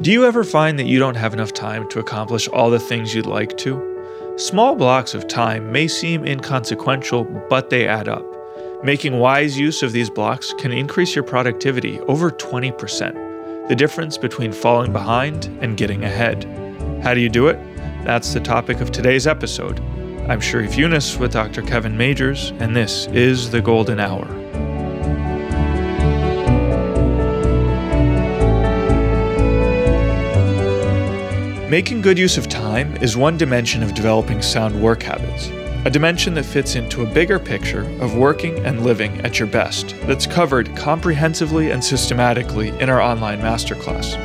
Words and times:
Do 0.00 0.12
you 0.12 0.24
ever 0.26 0.44
find 0.44 0.78
that 0.78 0.86
you 0.86 1.00
don't 1.00 1.16
have 1.16 1.34
enough 1.34 1.52
time 1.52 1.88
to 1.88 1.98
accomplish 1.98 2.46
all 2.46 2.70
the 2.70 2.78
things 2.78 3.12
you'd 3.12 3.26
like 3.26 3.56
to? 3.58 4.36
Small 4.36 4.76
blocks 4.76 5.12
of 5.12 5.26
time 5.26 5.72
may 5.72 5.88
seem 5.88 6.24
inconsequential, 6.24 7.24
but 7.50 7.68
they 7.68 7.88
add 7.88 8.08
up. 8.08 8.24
Making 8.84 9.18
wise 9.18 9.58
use 9.58 9.82
of 9.82 9.90
these 9.90 10.08
blocks 10.08 10.54
can 10.56 10.70
increase 10.70 11.16
your 11.16 11.24
productivity 11.24 11.98
over 12.02 12.30
20%, 12.30 13.68
the 13.68 13.74
difference 13.74 14.16
between 14.16 14.52
falling 14.52 14.92
behind 14.92 15.46
and 15.60 15.76
getting 15.76 16.04
ahead. 16.04 16.44
How 17.02 17.12
do 17.12 17.20
you 17.20 17.28
do 17.28 17.48
it? 17.48 17.58
That's 18.04 18.32
the 18.32 18.40
topic 18.40 18.80
of 18.80 18.92
today's 18.92 19.26
episode. 19.26 19.80
I'm 20.28 20.40
Sharif 20.40 20.74
Younis 20.74 21.18
with 21.18 21.32
Dr. 21.32 21.62
Kevin 21.62 21.98
Majeres, 21.98 22.52
and 22.60 22.76
this 22.76 23.06
is 23.08 23.50
The 23.50 23.60
Golden 23.60 23.98
Hour. 23.98 24.37
Making 31.68 32.00
good 32.00 32.18
use 32.18 32.38
of 32.38 32.48
time 32.48 32.96
is 33.02 33.14
one 33.14 33.36
dimension 33.36 33.82
of 33.82 33.92
developing 33.92 34.40
sound 34.40 34.82
work 34.82 35.02
habits, 35.02 35.48
a 35.84 35.90
dimension 35.90 36.32
that 36.32 36.46
fits 36.46 36.76
into 36.76 37.02
a 37.02 37.12
bigger 37.12 37.38
picture 37.38 37.82
of 38.00 38.16
working 38.16 38.58
and 38.64 38.84
living 38.84 39.20
at 39.20 39.38
your 39.38 39.48
best 39.48 39.94
that's 40.04 40.26
covered 40.26 40.74
comprehensively 40.74 41.70
and 41.70 41.84
systematically 41.84 42.70
in 42.80 42.88
our 42.88 43.02
online 43.02 43.40
masterclass. 43.40 44.16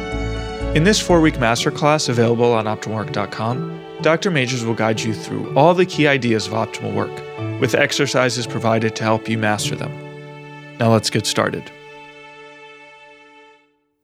In 0.74 0.86
this 0.86 1.02
four 1.02 1.20
week 1.20 1.34
masterclass 1.34 2.08
available 2.08 2.54
on 2.54 2.64
OptimalWork.com, 2.64 3.98
Dr. 4.02 4.32
Majeres 4.32 4.64
will 4.64 4.74
guide 4.74 5.02
you 5.02 5.14
through 5.14 5.54
all 5.54 5.74
the 5.74 5.86
key 5.86 6.08
ideas 6.08 6.48
of 6.48 6.54
optimal 6.54 6.94
work, 6.94 7.12
with 7.60 7.76
exercises 7.76 8.48
provided 8.48 8.96
to 8.96 9.04
help 9.04 9.28
you 9.28 9.38
master 9.38 9.76
them. 9.76 9.92
Now 10.80 10.94
let's 10.94 11.10
get 11.10 11.26
started. 11.26 11.70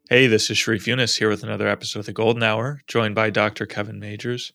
Hey, 0.09 0.25
this 0.25 0.49
is 0.49 0.57
Sharif 0.57 0.87
Yunus 0.87 1.17
here 1.17 1.29
with 1.29 1.43
another 1.43 1.67
episode 1.67 1.99
of 1.99 2.07
The 2.07 2.13
Golden 2.13 2.41
Hour, 2.41 2.81
joined 2.87 3.13
by 3.13 3.29
Dr. 3.29 3.67
Kevin 3.67 3.99
Majeres. 3.99 4.51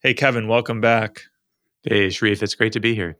Hey, 0.00 0.14
Kevin, 0.14 0.48
welcome 0.48 0.80
back. 0.80 1.24
Hey, 1.82 2.08
Sharif, 2.08 2.42
it's 2.42 2.54
great 2.54 2.72
to 2.72 2.80
be 2.80 2.94
here. 2.94 3.18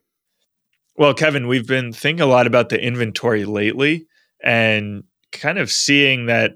Well, 0.97 1.12
Kevin, 1.12 1.48
we've 1.48 1.67
been 1.67 1.92
thinking 1.92 2.23
a 2.23 2.27
lot 2.27 2.47
about 2.47 2.70
the 2.70 2.83
inventory 2.83 3.45
lately 3.45 4.06
and 4.42 5.05
kind 5.30 5.58
of 5.58 5.70
seeing 5.70 6.25
that 6.25 6.53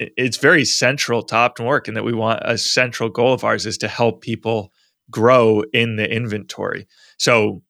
it's 0.00 0.38
very 0.38 0.64
central 0.64 1.22
to 1.22 1.34
Optimal 1.36 1.66
Work 1.66 1.86
and 1.86 1.96
that 1.96 2.02
we 2.02 2.12
want 2.12 2.42
a 2.42 2.58
central 2.58 3.10
goal 3.10 3.34
of 3.34 3.44
ours 3.44 3.66
is 3.66 3.78
to 3.78 3.88
help 3.88 4.20
people 4.20 4.72
grow 5.12 5.62
in 5.72 5.94
the 5.94 6.12
inventory. 6.12 6.88
So, 7.18 7.62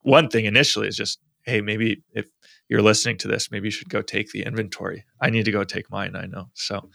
one 0.00 0.30
thing 0.30 0.46
initially 0.46 0.88
is 0.88 0.96
just, 0.96 1.18
hey, 1.42 1.60
maybe 1.60 2.02
if 2.14 2.30
you're 2.68 2.82
listening 2.82 3.16
to 3.18 3.28
this, 3.28 3.50
maybe 3.50 3.68
you 3.68 3.72
should 3.72 3.88
go 3.88 4.02
take 4.02 4.30
the 4.32 4.42
inventory. 4.42 5.04
I 5.20 5.30
need 5.30 5.44
to 5.44 5.52
go 5.52 5.64
take 5.64 5.90
mine. 5.90 6.16
I 6.16 6.26
know. 6.26 6.50
So 6.54 6.90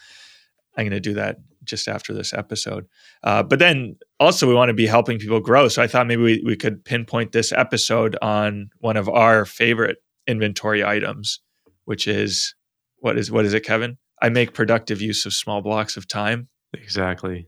I'm 0.78 0.86
going 0.86 0.92
to 0.92 1.00
do 1.00 1.14
that 1.16 1.38
just 1.64 1.88
after 1.88 2.14
this 2.14 2.34
episode. 2.34 2.88
Uh, 3.24 3.44
but 3.44 3.60
then 3.60 3.98
also, 4.20 4.48
we 4.48 4.54
want 4.54 4.70
to 4.70 4.74
be 4.74 4.88
helping 4.88 5.20
people 5.20 5.40
grow. 5.40 5.68
So 5.68 5.82
I 5.82 5.88
thought 5.88 6.08
maybe 6.08 6.22
we, 6.22 6.44
we 6.46 6.56
could 6.56 6.84
pinpoint 6.84 7.32
this 7.32 7.52
episode 7.52 8.18
on 8.22 8.70
one 8.80 8.98
of 8.98 9.08
our 9.08 9.46
favorite 9.46 9.98
inventory 10.28 10.84
items, 10.84 11.40
which 11.86 12.08
is 12.08 12.56
what 12.98 13.18
is 13.18 13.32
what 13.32 13.46
is 13.46 13.54
it, 13.54 13.66
Kevin? 13.66 13.98
I 14.22 14.30
make 14.30 14.54
productive 14.54 15.02
use 15.02 15.26
of 15.26 15.34
small 15.34 15.62
blocks 15.62 15.98
of 15.98 16.08
time. 16.08 16.48
Exactly. 16.74 17.48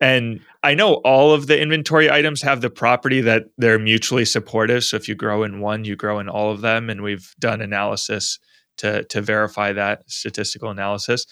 And 0.00 0.40
I 0.62 0.74
know 0.74 0.94
all 0.94 1.32
of 1.32 1.46
the 1.46 1.60
inventory 1.60 2.10
items 2.10 2.40
have 2.42 2.62
the 2.62 2.70
property 2.70 3.20
that 3.20 3.44
they're 3.58 3.78
mutually 3.78 4.24
supportive. 4.24 4.84
So 4.84 4.96
if 4.96 5.08
you 5.08 5.14
grow 5.14 5.42
in 5.42 5.60
one, 5.60 5.84
you 5.84 5.94
grow 5.94 6.18
in 6.18 6.28
all 6.28 6.50
of 6.50 6.62
them. 6.62 6.88
And 6.88 7.02
we've 7.02 7.34
done 7.38 7.60
analysis 7.60 8.38
to 8.78 9.04
to 9.04 9.20
verify 9.20 9.72
that 9.72 10.10
statistical 10.10 10.70
analysis. 10.70 11.26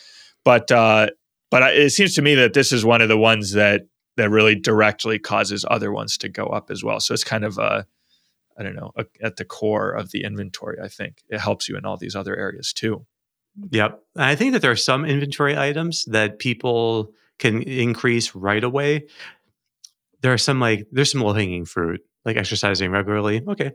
But 0.45 0.71
uh, 0.71 1.09
but 1.51 1.75
it 1.75 1.93
seems 1.93 2.15
to 2.15 2.23
me 2.23 2.35
that 2.37 2.53
this 2.53 2.73
is 2.73 2.85
one 2.85 3.01
of 3.01 3.09
the 3.09 3.19
ones 3.19 3.53
that 3.53 3.83
that 4.17 4.31
really 4.31 4.55
directly 4.55 5.19
causes 5.19 5.65
other 5.71 5.91
ones 5.91 6.19
to 6.19 6.29
go 6.29 6.47
up 6.47 6.71
as 6.71 6.85
well. 6.85 7.01
So 7.01 7.15
it's 7.15 7.25
kind 7.25 7.45
of 7.45 7.59
a 7.59 7.87
I 8.59 8.63
don't 8.63 8.77
know 8.77 8.93
a, 8.97 9.07
at 9.23 9.37
the 9.37 9.45
core 9.45 9.91
of 9.93 10.11
the 10.11 10.25
inventory. 10.25 10.79
I 10.83 10.89
think 10.89 11.23
it 11.29 11.41
helps 11.41 11.69
you 11.69 11.77
in 11.77 11.87
all 11.87 11.97
these 11.97 12.17
other 12.17 12.37
areas 12.37 12.73
too. 12.73 13.07
Yep, 13.71 14.01
I 14.17 14.37
think 14.37 14.53
that 14.53 14.63
there 14.63 14.71
are 14.71 14.77
some 14.77 15.05
inventory 15.05 15.57
items 15.57 16.05
that 16.05 16.39
people 16.39 17.13
can 17.39 17.63
increase 17.63 18.35
right 18.35 18.63
away. 18.63 19.07
There 20.23 20.33
are 20.33 20.39
some 20.39 20.61
like 20.61 20.87
there's 20.91 21.13
some 21.13 21.21
low 21.21 21.33
hanging 21.33 21.65
fruit, 21.65 22.01
like 22.25 22.37
exercising 22.37 22.91
regularly. 22.91 23.43
Okay, 23.47 23.73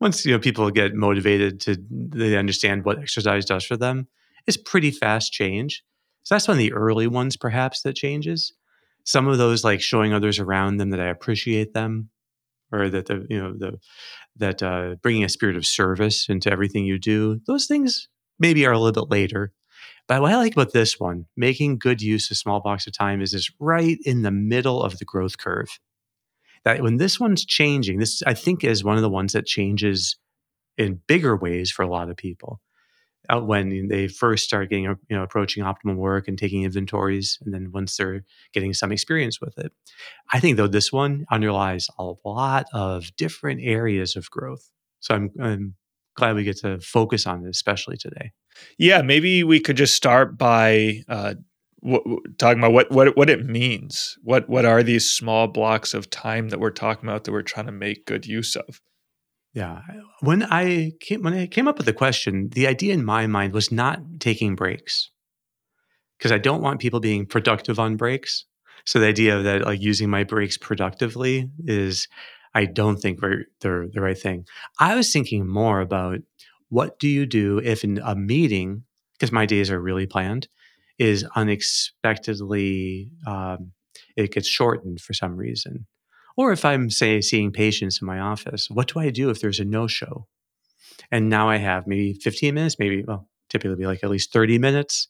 once 0.00 0.24
you 0.24 0.32
know 0.32 0.38
people 0.38 0.70
get 0.70 0.94
motivated 0.94 1.60
to 1.62 1.76
they 1.90 2.36
understand 2.36 2.84
what 2.84 2.98
exercise 2.98 3.44
does 3.44 3.64
for 3.64 3.76
them, 3.76 4.08
it's 4.46 4.56
pretty 4.56 4.90
fast 4.90 5.32
change. 5.32 5.84
So 6.22 6.34
that's 6.34 6.48
one 6.48 6.56
of 6.56 6.58
the 6.58 6.72
early 6.72 7.06
ones, 7.06 7.36
perhaps 7.36 7.82
that 7.82 7.94
changes. 7.94 8.52
Some 9.04 9.28
of 9.28 9.38
those 9.38 9.62
like 9.62 9.80
showing 9.80 10.12
others 10.12 10.38
around 10.38 10.78
them 10.78 10.90
that 10.90 11.00
I 11.00 11.06
appreciate 11.06 11.72
them, 11.72 12.10
or 12.72 12.88
that 12.88 13.06
the 13.06 13.26
you 13.28 13.40
know 13.40 13.52
the 13.52 13.78
that 14.36 14.62
uh, 14.62 14.96
bringing 15.02 15.24
a 15.24 15.28
spirit 15.28 15.56
of 15.56 15.66
service 15.66 16.28
into 16.28 16.50
everything 16.50 16.84
you 16.84 16.98
do. 16.98 17.40
Those 17.46 17.66
things 17.66 18.08
maybe 18.38 18.66
are 18.66 18.72
a 18.72 18.78
little 18.78 19.04
bit 19.04 19.10
later. 19.10 19.52
But 20.08 20.22
what 20.22 20.32
I 20.32 20.36
like 20.36 20.52
about 20.52 20.72
this 20.72 21.00
one, 21.00 21.26
making 21.36 21.78
good 21.78 22.00
use 22.00 22.30
of 22.30 22.36
small 22.36 22.60
blocks 22.60 22.86
of 22.86 22.92
time, 22.92 23.20
is 23.20 23.32
this 23.32 23.50
right 23.58 23.98
in 24.04 24.22
the 24.22 24.30
middle 24.30 24.82
of 24.82 24.98
the 24.98 25.04
growth 25.04 25.38
curve. 25.38 25.78
That 26.64 26.82
when 26.82 26.96
this 26.96 27.18
one's 27.18 27.44
changing, 27.44 27.98
this 27.98 28.22
I 28.26 28.34
think 28.34 28.64
is 28.64 28.84
one 28.84 28.96
of 28.96 29.02
the 29.02 29.10
ones 29.10 29.32
that 29.32 29.46
changes 29.46 30.16
in 30.76 31.00
bigger 31.06 31.36
ways 31.36 31.70
for 31.70 31.82
a 31.82 31.88
lot 31.88 32.10
of 32.10 32.16
people. 32.16 32.60
Uh, 33.28 33.40
when 33.40 33.88
they 33.88 34.06
first 34.06 34.44
start 34.44 34.70
getting, 34.70 34.84
you 34.84 34.96
know, 35.16 35.24
approaching 35.24 35.64
optimal 35.64 35.96
work 35.96 36.28
and 36.28 36.38
taking 36.38 36.62
inventories, 36.62 37.38
and 37.44 37.52
then 37.52 37.72
once 37.72 37.96
they're 37.96 38.24
getting 38.52 38.72
some 38.72 38.92
experience 38.92 39.40
with 39.40 39.58
it, 39.58 39.72
I 40.32 40.38
think 40.38 40.56
though 40.56 40.68
this 40.68 40.92
one 40.92 41.26
underlies 41.30 41.88
a 41.98 42.12
lot 42.24 42.66
of 42.72 43.14
different 43.16 43.62
areas 43.64 44.14
of 44.14 44.30
growth. 44.30 44.70
So 45.00 45.14
I'm, 45.16 45.30
I'm 45.40 45.74
glad 46.16 46.36
we 46.36 46.44
get 46.44 46.58
to 46.58 46.80
focus 46.80 47.26
on 47.26 47.44
it, 47.44 47.48
especially 47.48 47.96
today. 47.96 48.32
Yeah, 48.78 49.02
maybe 49.02 49.44
we 49.44 49.60
could 49.60 49.76
just 49.76 49.94
start 49.94 50.38
by 50.38 51.02
uh, 51.08 51.34
w- 51.82 52.20
talking 52.38 52.58
about 52.58 52.72
what 52.72 52.90
what 52.90 53.16
what 53.16 53.30
it 53.30 53.46
means. 53.46 54.16
What 54.22 54.48
what 54.48 54.64
are 54.64 54.82
these 54.82 55.10
small 55.10 55.46
blocks 55.46 55.94
of 55.94 56.10
time 56.10 56.48
that 56.48 56.60
we're 56.60 56.70
talking 56.70 57.08
about 57.08 57.24
that 57.24 57.32
we're 57.32 57.42
trying 57.42 57.66
to 57.66 57.72
make 57.72 58.06
good 58.06 58.26
use 58.26 58.56
of? 58.56 58.80
Yeah, 59.52 59.80
when 60.20 60.42
I 60.42 60.92
came 61.00 61.22
when 61.22 61.34
I 61.34 61.46
came 61.46 61.68
up 61.68 61.78
with 61.78 61.86
the 61.86 61.92
question, 61.92 62.50
the 62.52 62.66
idea 62.66 62.92
in 62.92 63.04
my 63.04 63.26
mind 63.26 63.52
was 63.52 63.72
not 63.72 64.00
taking 64.20 64.54
breaks 64.54 65.10
because 66.18 66.32
I 66.32 66.38
don't 66.38 66.62
want 66.62 66.80
people 66.80 67.00
being 67.00 67.26
productive 67.26 67.78
on 67.78 67.96
breaks. 67.96 68.44
So 68.84 69.00
the 69.00 69.06
idea 69.06 69.36
of 69.36 69.44
that 69.44 69.64
like 69.64 69.80
using 69.80 70.10
my 70.10 70.24
breaks 70.24 70.56
productively 70.56 71.50
is 71.64 72.06
I 72.56 72.64
don't 72.64 72.96
think 72.96 73.20
they're, 73.20 73.44
they're 73.60 73.86
the 73.86 74.00
right 74.00 74.18
thing. 74.18 74.46
I 74.80 74.96
was 74.96 75.12
thinking 75.12 75.46
more 75.46 75.80
about 75.80 76.20
what 76.70 76.98
do 76.98 77.06
you 77.06 77.26
do 77.26 77.58
if 77.58 77.84
in 77.84 78.00
a 78.02 78.16
meeting, 78.16 78.84
because 79.12 79.30
my 79.30 79.44
days 79.44 79.70
are 79.70 79.78
really 79.78 80.06
planned, 80.06 80.48
is 80.98 81.22
unexpectedly 81.36 83.10
um, 83.26 83.72
it 84.16 84.32
gets 84.32 84.48
shortened 84.48 85.02
for 85.02 85.12
some 85.12 85.36
reason, 85.36 85.86
or 86.34 86.50
if 86.50 86.64
I'm 86.64 86.88
say 86.88 87.20
seeing 87.20 87.52
patients 87.52 88.00
in 88.00 88.06
my 88.06 88.20
office, 88.20 88.70
what 88.70 88.88
do 88.88 89.00
I 89.00 89.10
do 89.10 89.28
if 89.28 89.40
there's 89.42 89.60
a 89.60 89.64
no 89.66 89.86
show? 89.86 90.26
And 91.10 91.28
now 91.28 91.50
I 91.50 91.56
have 91.56 91.86
maybe 91.86 92.14
15 92.14 92.54
minutes, 92.54 92.78
maybe 92.78 93.04
well, 93.06 93.28
typically 93.50 93.76
be 93.76 93.86
like 93.86 94.02
at 94.02 94.08
least 94.08 94.32
30 94.32 94.58
minutes. 94.58 95.08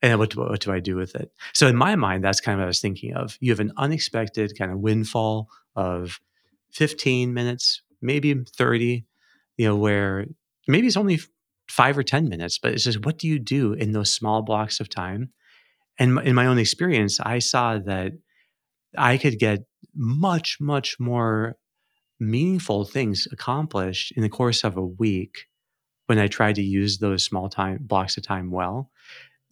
And 0.00 0.20
what 0.20 0.30
do, 0.30 0.42
what 0.42 0.60
do 0.60 0.70
I 0.70 0.78
do 0.78 0.94
with 0.94 1.16
it? 1.16 1.32
So 1.54 1.66
in 1.66 1.74
my 1.74 1.96
mind, 1.96 2.22
that's 2.22 2.40
kind 2.40 2.54
of 2.54 2.60
what 2.60 2.66
I 2.66 2.68
was 2.68 2.80
thinking 2.80 3.14
of. 3.14 3.36
You 3.40 3.50
have 3.50 3.58
an 3.58 3.72
unexpected 3.76 4.56
kind 4.56 4.70
of 4.70 4.78
windfall 4.78 5.48
of 5.74 6.20
15 6.72 7.32
minutes, 7.34 7.82
maybe 8.00 8.34
30, 8.34 9.04
you 9.56 9.66
know, 9.66 9.76
where 9.76 10.26
maybe 10.66 10.86
it's 10.86 10.96
only 10.96 11.20
five 11.68 11.98
or 11.98 12.02
10 12.02 12.28
minutes, 12.28 12.58
but 12.58 12.72
it's 12.72 12.84
just 12.84 13.04
what 13.04 13.18
do 13.18 13.28
you 13.28 13.38
do 13.38 13.72
in 13.72 13.92
those 13.92 14.12
small 14.12 14.42
blocks 14.42 14.80
of 14.80 14.88
time? 14.88 15.32
And 15.98 16.18
in 16.20 16.34
my 16.34 16.46
own 16.46 16.58
experience, 16.58 17.18
I 17.20 17.40
saw 17.40 17.78
that 17.78 18.12
I 18.96 19.18
could 19.18 19.38
get 19.38 19.60
much, 19.94 20.58
much 20.60 20.98
more 20.98 21.56
meaningful 22.20 22.84
things 22.84 23.28
accomplished 23.30 24.12
in 24.16 24.22
the 24.22 24.28
course 24.28 24.64
of 24.64 24.76
a 24.76 24.84
week 24.84 25.46
when 26.06 26.18
I 26.18 26.26
tried 26.26 26.54
to 26.56 26.62
use 26.62 26.98
those 26.98 27.22
small 27.22 27.48
time 27.48 27.78
blocks 27.82 28.16
of 28.16 28.22
time 28.22 28.50
well. 28.50 28.90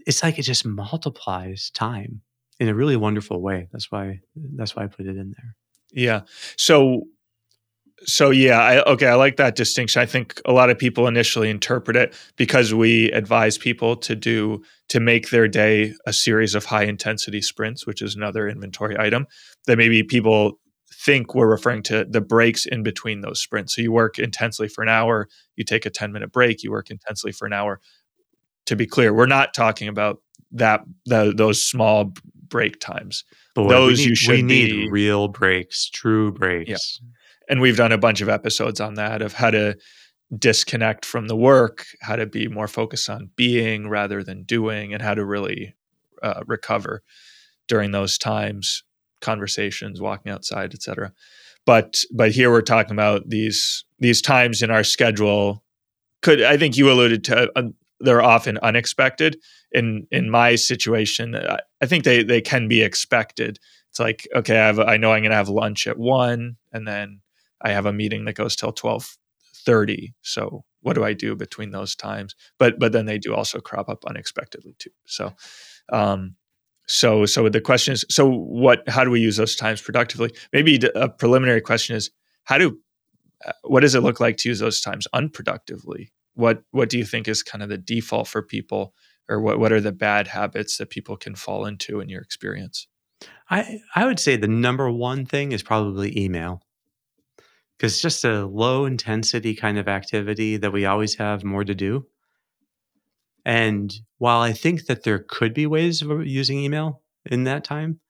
It's 0.06 0.22
like 0.22 0.38
it 0.38 0.42
just 0.42 0.64
multiplies 0.64 1.70
time 1.70 2.22
in 2.58 2.68
a 2.68 2.74
really 2.74 2.96
wonderful 2.96 3.40
way. 3.40 3.68
That's 3.72 3.90
why 3.90 4.20
that's 4.34 4.74
why 4.74 4.84
I 4.84 4.86
put 4.86 5.06
it 5.06 5.16
in 5.16 5.34
there. 5.36 5.56
Yeah. 5.96 6.20
So 6.56 7.04
so 8.04 8.30
yeah, 8.30 8.60
I, 8.60 8.82
okay, 8.92 9.08
I 9.08 9.14
like 9.14 9.36
that 9.38 9.56
distinction. 9.56 10.00
I 10.00 10.06
think 10.06 10.40
a 10.44 10.52
lot 10.52 10.70
of 10.70 10.78
people 10.78 11.08
initially 11.08 11.50
interpret 11.50 11.96
it 11.96 12.14
because 12.36 12.72
we 12.72 13.10
advise 13.10 13.58
people 13.58 13.96
to 13.96 14.14
do 14.14 14.62
to 14.90 15.00
make 15.00 15.30
their 15.30 15.48
day 15.48 15.94
a 16.06 16.12
series 16.12 16.54
of 16.54 16.66
high 16.66 16.84
intensity 16.84 17.40
sprints, 17.40 17.86
which 17.86 18.02
is 18.02 18.14
another 18.14 18.48
inventory 18.48 18.96
item 18.98 19.26
that 19.66 19.78
maybe 19.78 20.02
people 20.02 20.60
think 20.92 21.34
we're 21.34 21.48
referring 21.50 21.82
to 21.84 22.04
the 22.08 22.20
breaks 22.20 22.66
in 22.66 22.82
between 22.82 23.22
those 23.22 23.40
sprints. 23.40 23.74
So 23.74 23.82
you 23.82 23.90
work 23.90 24.18
intensely 24.18 24.68
for 24.68 24.82
an 24.82 24.88
hour, 24.88 25.28
you 25.56 25.64
take 25.64 25.86
a 25.86 25.90
10 25.90 26.12
minute 26.12 26.30
break, 26.30 26.62
you 26.62 26.70
work 26.70 26.90
intensely 26.90 27.32
for 27.32 27.46
an 27.46 27.54
hour. 27.54 27.80
To 28.66 28.76
be 28.76 28.86
clear, 28.86 29.14
we're 29.14 29.26
not 29.26 29.54
talking 29.54 29.88
about 29.88 30.20
that 30.52 30.82
the, 31.06 31.32
those 31.34 31.64
small 31.64 32.12
break 32.48 32.80
times. 32.80 33.24
Boy, 33.54 33.68
those 33.68 33.98
need, 33.98 34.08
you 34.08 34.14
should 34.14 34.30
we 34.30 34.42
need 34.42 34.70
be- 34.70 34.90
real 34.90 35.28
breaks, 35.28 35.88
true 35.88 36.32
breaks. 36.32 37.00
and 37.48 37.60
we've 37.60 37.76
done 37.76 37.92
a 37.92 37.98
bunch 37.98 38.20
of 38.20 38.28
episodes 38.28 38.80
on 38.80 38.94
that 38.94 39.22
of 39.22 39.34
how 39.34 39.50
to 39.50 39.76
disconnect 40.36 41.04
from 41.04 41.28
the 41.28 41.36
work, 41.36 41.86
how 42.00 42.16
to 42.16 42.26
be 42.26 42.48
more 42.48 42.68
focused 42.68 43.08
on 43.08 43.30
being 43.36 43.88
rather 43.88 44.22
than 44.22 44.42
doing, 44.42 44.92
and 44.92 45.02
how 45.02 45.14
to 45.14 45.24
really 45.24 45.74
uh, 46.22 46.42
recover 46.46 47.02
during 47.68 47.90
those 47.90 48.18
times, 48.18 48.82
conversations, 49.20 50.00
walking 50.00 50.32
outside, 50.32 50.74
etc. 50.74 51.12
But 51.64 51.94
but 52.12 52.32
here 52.32 52.50
we're 52.50 52.62
talking 52.62 52.92
about 52.92 53.28
these 53.28 53.84
these 53.98 54.22
times 54.22 54.62
in 54.62 54.70
our 54.70 54.84
schedule. 54.84 55.64
Could 56.22 56.42
I 56.42 56.56
think 56.56 56.76
you 56.76 56.90
alluded 56.90 57.24
to? 57.24 57.50
Uh, 57.56 57.62
they're 58.00 58.22
often 58.22 58.58
unexpected. 58.58 59.38
In 59.72 60.06
in 60.10 60.30
my 60.30 60.56
situation, 60.56 61.34
I, 61.34 61.60
I 61.80 61.86
think 61.86 62.04
they 62.04 62.22
they 62.22 62.40
can 62.40 62.68
be 62.68 62.82
expected. 62.82 63.58
It's 63.90 64.00
like 64.00 64.28
okay, 64.34 64.58
I 64.58 64.66
have 64.66 64.78
I 64.78 64.96
know 64.96 65.12
I'm 65.12 65.22
going 65.22 65.30
to 65.30 65.36
have 65.36 65.48
lunch 65.48 65.86
at 65.86 65.98
one, 65.98 66.56
and 66.72 66.86
then 66.86 67.20
I 67.60 67.72
have 67.72 67.86
a 67.86 67.92
meeting 67.92 68.24
that 68.24 68.34
goes 68.34 68.56
till 68.56 68.72
twelve 68.72 69.16
thirty. 69.64 70.14
So 70.22 70.64
what 70.80 70.94
do 70.94 71.04
I 71.04 71.14
do 71.14 71.34
between 71.34 71.70
those 71.70 71.96
times? 71.96 72.34
But 72.58 72.78
but 72.78 72.92
then 72.92 73.06
they 73.06 73.18
do 73.18 73.34
also 73.34 73.60
crop 73.60 73.88
up 73.88 74.04
unexpectedly 74.04 74.76
too. 74.78 74.90
So 75.06 75.32
um, 75.92 76.36
so 76.86 77.26
so 77.26 77.48
the 77.48 77.60
question 77.60 77.92
is, 77.92 78.04
so 78.08 78.30
what? 78.30 78.88
How 78.88 79.04
do 79.04 79.10
we 79.10 79.20
use 79.20 79.36
those 79.36 79.56
times 79.56 79.80
productively? 79.80 80.30
Maybe 80.52 80.78
a 80.94 81.08
preliminary 81.08 81.60
question 81.60 81.96
is, 81.96 82.10
how 82.44 82.58
do 82.58 82.78
uh, 83.44 83.52
what 83.64 83.80
does 83.80 83.94
it 83.94 84.02
look 84.02 84.20
like 84.20 84.36
to 84.38 84.48
use 84.48 84.60
those 84.60 84.80
times 84.80 85.08
unproductively? 85.14 86.10
What 86.36 86.62
what 86.70 86.88
do 86.88 86.98
you 86.98 87.04
think 87.04 87.26
is 87.26 87.42
kind 87.42 87.62
of 87.62 87.68
the 87.68 87.78
default 87.78 88.28
for 88.28 88.42
people, 88.42 88.94
or 89.28 89.40
what 89.40 89.58
what 89.58 89.72
are 89.72 89.80
the 89.80 89.92
bad 89.92 90.28
habits 90.28 90.76
that 90.76 90.90
people 90.90 91.16
can 91.16 91.34
fall 91.34 91.66
into 91.66 92.00
in 92.00 92.08
your 92.08 92.22
experience? 92.22 92.86
I, 93.50 93.80
I 93.94 94.04
would 94.04 94.20
say 94.20 94.36
the 94.36 94.48
number 94.48 94.90
one 94.90 95.24
thing 95.24 95.52
is 95.52 95.62
probably 95.62 96.18
email 96.18 96.62
because 97.76 97.94
it's 97.94 98.02
just 98.02 98.24
a 98.24 98.46
low 98.46 98.84
intensity 98.84 99.54
kind 99.54 99.78
of 99.78 99.88
activity 99.88 100.56
that 100.56 100.72
we 100.72 100.84
always 100.86 101.14
have 101.16 101.44
more 101.44 101.64
to 101.64 101.74
do. 101.74 102.06
And 103.44 103.94
while 104.18 104.40
I 104.40 104.52
think 104.52 104.86
that 104.86 105.04
there 105.04 105.24
could 105.28 105.54
be 105.54 105.66
ways 105.66 106.02
of 106.02 106.26
using 106.26 106.58
email 106.58 107.02
in 107.24 107.44
that 107.44 107.64
time, 107.64 108.00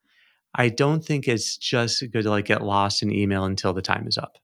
I 0.55 0.69
don't 0.69 1.05
think 1.05 1.27
it's 1.27 1.57
just 1.57 2.03
good 2.11 2.23
to 2.23 2.29
like 2.29 2.45
get 2.45 2.63
lost 2.63 3.03
in 3.03 3.11
email 3.11 3.45
until 3.45 3.73
the 3.73 3.81
time 3.81 4.07
is 4.07 4.17
up. 4.17 4.37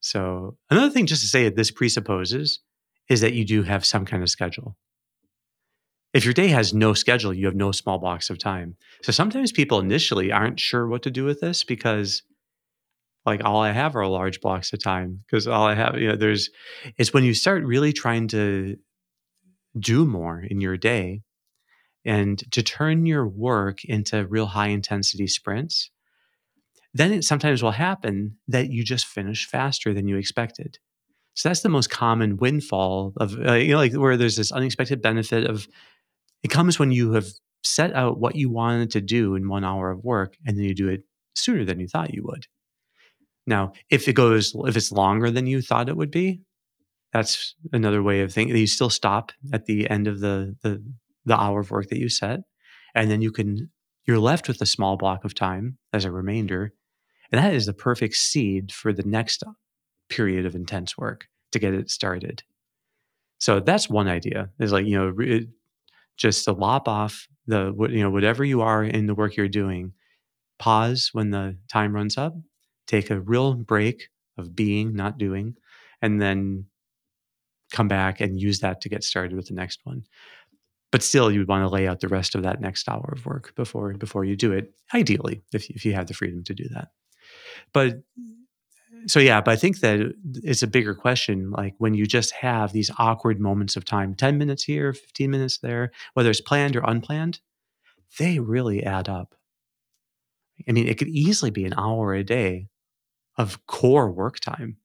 So 0.00 0.56
another 0.70 0.90
thing 0.90 1.06
just 1.06 1.22
to 1.22 1.28
say 1.28 1.44
that 1.44 1.56
this 1.56 1.70
presupposes 1.70 2.60
is 3.08 3.20
that 3.20 3.34
you 3.34 3.44
do 3.44 3.62
have 3.62 3.84
some 3.84 4.04
kind 4.04 4.22
of 4.22 4.28
schedule. 4.28 4.76
If 6.14 6.24
your 6.24 6.34
day 6.34 6.48
has 6.48 6.72
no 6.72 6.94
schedule, 6.94 7.34
you 7.34 7.46
have 7.46 7.54
no 7.54 7.70
small 7.70 7.98
blocks 7.98 8.30
of 8.30 8.38
time. 8.38 8.76
So 9.02 9.12
sometimes 9.12 9.52
people 9.52 9.78
initially 9.78 10.32
aren't 10.32 10.58
sure 10.58 10.86
what 10.86 11.02
to 11.02 11.10
do 11.10 11.24
with 11.24 11.40
this 11.40 11.64
because 11.64 12.22
like 13.26 13.44
all 13.44 13.60
I 13.60 13.72
have 13.72 13.94
are 13.94 14.06
large 14.06 14.40
blocks 14.40 14.72
of 14.72 14.82
time 14.82 15.22
because 15.26 15.46
all 15.46 15.64
I 15.64 15.74
have, 15.74 15.98
you 15.98 16.08
know, 16.08 16.16
there's 16.16 16.48
it's 16.96 17.12
when 17.12 17.24
you 17.24 17.34
start 17.34 17.62
really 17.64 17.92
trying 17.92 18.26
to 18.28 18.76
do 19.78 20.06
more 20.06 20.40
in 20.40 20.60
your 20.60 20.76
day 20.76 21.22
and 22.04 22.38
to 22.52 22.62
turn 22.62 23.04
your 23.04 23.28
work 23.28 23.84
into 23.84 24.26
real 24.26 24.46
high 24.46 24.68
intensity 24.68 25.26
sprints, 25.26 25.90
then 26.94 27.12
it 27.12 27.22
sometimes 27.22 27.62
will 27.62 27.72
happen 27.72 28.38
that 28.48 28.70
you 28.70 28.82
just 28.82 29.06
finish 29.06 29.46
faster 29.46 29.92
than 29.92 30.08
you 30.08 30.16
expected. 30.16 30.78
So 31.38 31.48
that's 31.48 31.60
the 31.60 31.68
most 31.68 31.88
common 31.88 32.36
windfall 32.36 33.12
of, 33.18 33.38
uh, 33.38 33.52
you 33.52 33.68
know, 33.68 33.76
like 33.76 33.92
where 33.92 34.16
there's 34.16 34.34
this 34.34 34.50
unexpected 34.50 35.00
benefit 35.00 35.48
of 35.48 35.68
it 36.42 36.48
comes 36.48 36.80
when 36.80 36.90
you 36.90 37.12
have 37.12 37.28
set 37.62 37.94
out 37.94 38.18
what 38.18 38.34
you 38.34 38.50
wanted 38.50 38.90
to 38.90 39.00
do 39.00 39.36
in 39.36 39.48
one 39.48 39.62
hour 39.62 39.92
of 39.92 40.02
work 40.02 40.36
and 40.44 40.56
then 40.56 40.64
you 40.64 40.74
do 40.74 40.88
it 40.88 41.04
sooner 41.36 41.64
than 41.64 41.78
you 41.78 41.86
thought 41.86 42.12
you 42.12 42.24
would. 42.24 42.48
Now, 43.46 43.70
if 43.88 44.08
it 44.08 44.14
goes, 44.14 44.52
if 44.66 44.76
it's 44.76 44.90
longer 44.90 45.30
than 45.30 45.46
you 45.46 45.62
thought 45.62 45.88
it 45.88 45.96
would 45.96 46.10
be, 46.10 46.40
that's 47.12 47.54
another 47.72 48.02
way 48.02 48.22
of 48.22 48.32
thinking. 48.32 48.56
You 48.56 48.66
still 48.66 48.90
stop 48.90 49.30
at 49.52 49.66
the 49.66 49.88
end 49.88 50.08
of 50.08 50.18
the 50.18 50.56
the 50.64 50.82
the 51.24 51.40
hour 51.40 51.60
of 51.60 51.70
work 51.70 51.88
that 51.90 52.00
you 52.00 52.08
set, 52.08 52.40
and 52.96 53.08
then 53.12 53.22
you 53.22 53.30
can 53.30 53.70
you're 54.08 54.18
left 54.18 54.48
with 54.48 54.60
a 54.60 54.66
small 54.66 54.96
block 54.96 55.24
of 55.24 55.36
time 55.36 55.78
as 55.92 56.04
a 56.04 56.10
remainder, 56.10 56.72
and 57.30 57.40
that 57.40 57.54
is 57.54 57.66
the 57.66 57.72
perfect 57.72 58.16
seed 58.16 58.72
for 58.72 58.92
the 58.92 59.04
next 59.04 59.44
period 60.08 60.46
of 60.46 60.54
intense 60.54 60.96
work 60.98 61.28
to 61.52 61.58
get 61.58 61.74
it 61.74 61.90
started. 61.90 62.42
So 63.38 63.60
that's 63.60 63.88
one 63.88 64.08
idea. 64.08 64.50
Is 64.58 64.72
like 64.72 64.86
you 64.86 64.98
know 64.98 65.08
re- 65.08 65.48
just 66.16 66.44
to 66.44 66.52
lop 66.52 66.88
off 66.88 67.28
the 67.46 67.74
you 67.90 68.02
know 68.02 68.10
whatever 68.10 68.44
you 68.44 68.62
are 68.62 68.84
in 68.84 69.06
the 69.06 69.14
work 69.14 69.36
you're 69.36 69.48
doing, 69.48 69.92
pause 70.58 71.10
when 71.12 71.30
the 71.30 71.56
time 71.68 71.94
runs 71.94 72.18
up, 72.18 72.34
take 72.86 73.10
a 73.10 73.20
real 73.20 73.54
break 73.54 74.08
of 74.38 74.54
being, 74.56 74.94
not 74.94 75.18
doing, 75.18 75.56
and 76.02 76.20
then 76.20 76.66
come 77.72 77.88
back 77.88 78.20
and 78.20 78.40
use 78.40 78.60
that 78.60 78.80
to 78.82 78.88
get 78.88 79.04
started 79.04 79.36
with 79.36 79.48
the 79.48 79.54
next 79.54 79.80
one. 79.84 80.04
But 80.90 81.02
still, 81.02 81.30
you 81.30 81.40
would 81.40 81.48
want 81.48 81.64
to 81.64 81.68
lay 81.68 81.86
out 81.88 82.00
the 82.00 82.08
rest 82.08 82.34
of 82.34 82.42
that 82.44 82.60
next 82.60 82.88
hour 82.88 83.12
of 83.12 83.26
work 83.26 83.54
before 83.56 83.92
before 83.94 84.24
you 84.24 84.36
do 84.36 84.52
it. 84.52 84.72
Ideally, 84.94 85.42
if 85.52 85.70
if 85.70 85.84
you 85.84 85.94
have 85.94 86.06
the 86.06 86.14
freedom 86.14 86.44
to 86.44 86.54
do 86.54 86.66
that. 86.74 86.88
But 87.72 88.02
so 89.06 89.20
yeah, 89.20 89.40
but 89.40 89.52
I 89.52 89.56
think 89.56 89.80
that 89.80 90.12
it's 90.42 90.62
a 90.62 90.66
bigger 90.66 90.94
question. 90.94 91.50
Like 91.50 91.74
when 91.78 91.94
you 91.94 92.06
just 92.06 92.32
have 92.32 92.72
these 92.72 92.90
awkward 92.98 93.40
moments 93.40 93.76
of 93.76 93.84
time, 93.84 94.14
ten 94.14 94.38
minutes 94.38 94.64
here, 94.64 94.92
fifteen 94.92 95.30
minutes 95.30 95.58
there, 95.58 95.92
whether 96.14 96.30
it's 96.30 96.40
planned 96.40 96.76
or 96.76 96.82
unplanned, 96.84 97.40
they 98.18 98.38
really 98.40 98.84
add 98.84 99.08
up. 99.08 99.34
I 100.68 100.72
mean, 100.72 100.86
it 100.86 100.98
could 100.98 101.08
easily 101.08 101.50
be 101.50 101.64
an 101.64 101.74
hour 101.76 102.14
a 102.14 102.22
day 102.24 102.68
of 103.36 103.66
core 103.66 104.10
work 104.10 104.40
time. 104.40 104.78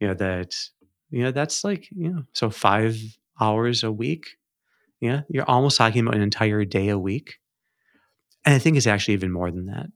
You 0.00 0.08
know 0.08 0.14
that 0.14 0.54
you 1.10 1.22
know 1.22 1.30
that's 1.30 1.62
like 1.64 1.88
you 1.92 2.10
know 2.10 2.22
so 2.32 2.50
five 2.50 2.96
hours 3.40 3.82
a 3.84 3.92
week 3.92 4.36
yeah 5.00 5.22
you're 5.28 5.48
almost 5.50 5.76
talking 5.78 6.02
about 6.02 6.14
an 6.16 6.22
entire 6.22 6.64
day 6.64 6.88
a 6.88 6.98
week 6.98 7.38
and 8.44 8.54
i 8.54 8.58
think 8.58 8.76
it's 8.76 8.86
actually 8.86 9.14
even 9.14 9.32
more 9.32 9.50
than 9.50 9.66
that 9.66 9.86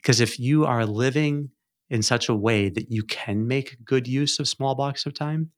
because 0.00 0.20
if 0.20 0.38
you 0.38 0.64
are 0.64 0.86
living 0.86 1.50
in 1.90 2.02
such 2.02 2.28
a 2.28 2.34
way 2.34 2.68
that 2.68 2.90
you 2.90 3.02
can 3.02 3.46
make 3.46 3.84
good 3.84 4.06
use 4.06 4.38
of 4.38 4.48
small 4.48 4.74
blocks 4.74 5.06
of 5.06 5.14
time 5.14 5.50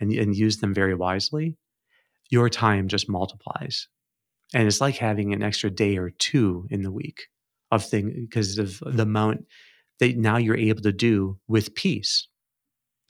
and, 0.00 0.12
and 0.12 0.36
use 0.36 0.58
them 0.58 0.72
very 0.72 0.94
wisely 0.94 1.56
your 2.30 2.48
time 2.48 2.88
just 2.88 3.08
multiplies 3.08 3.88
and 4.54 4.66
it's 4.66 4.80
like 4.80 4.96
having 4.96 5.32
an 5.32 5.42
extra 5.42 5.70
day 5.70 5.96
or 5.96 6.10
two 6.10 6.66
in 6.70 6.82
the 6.82 6.92
week 6.92 7.28
of 7.70 7.84
thing 7.84 8.26
because 8.28 8.58
of 8.58 8.82
the 8.86 9.02
amount 9.02 9.44
that 9.98 10.16
now 10.16 10.36
you're 10.36 10.56
able 10.56 10.82
to 10.82 10.92
do 10.92 11.38
with 11.48 11.74
peace 11.74 12.28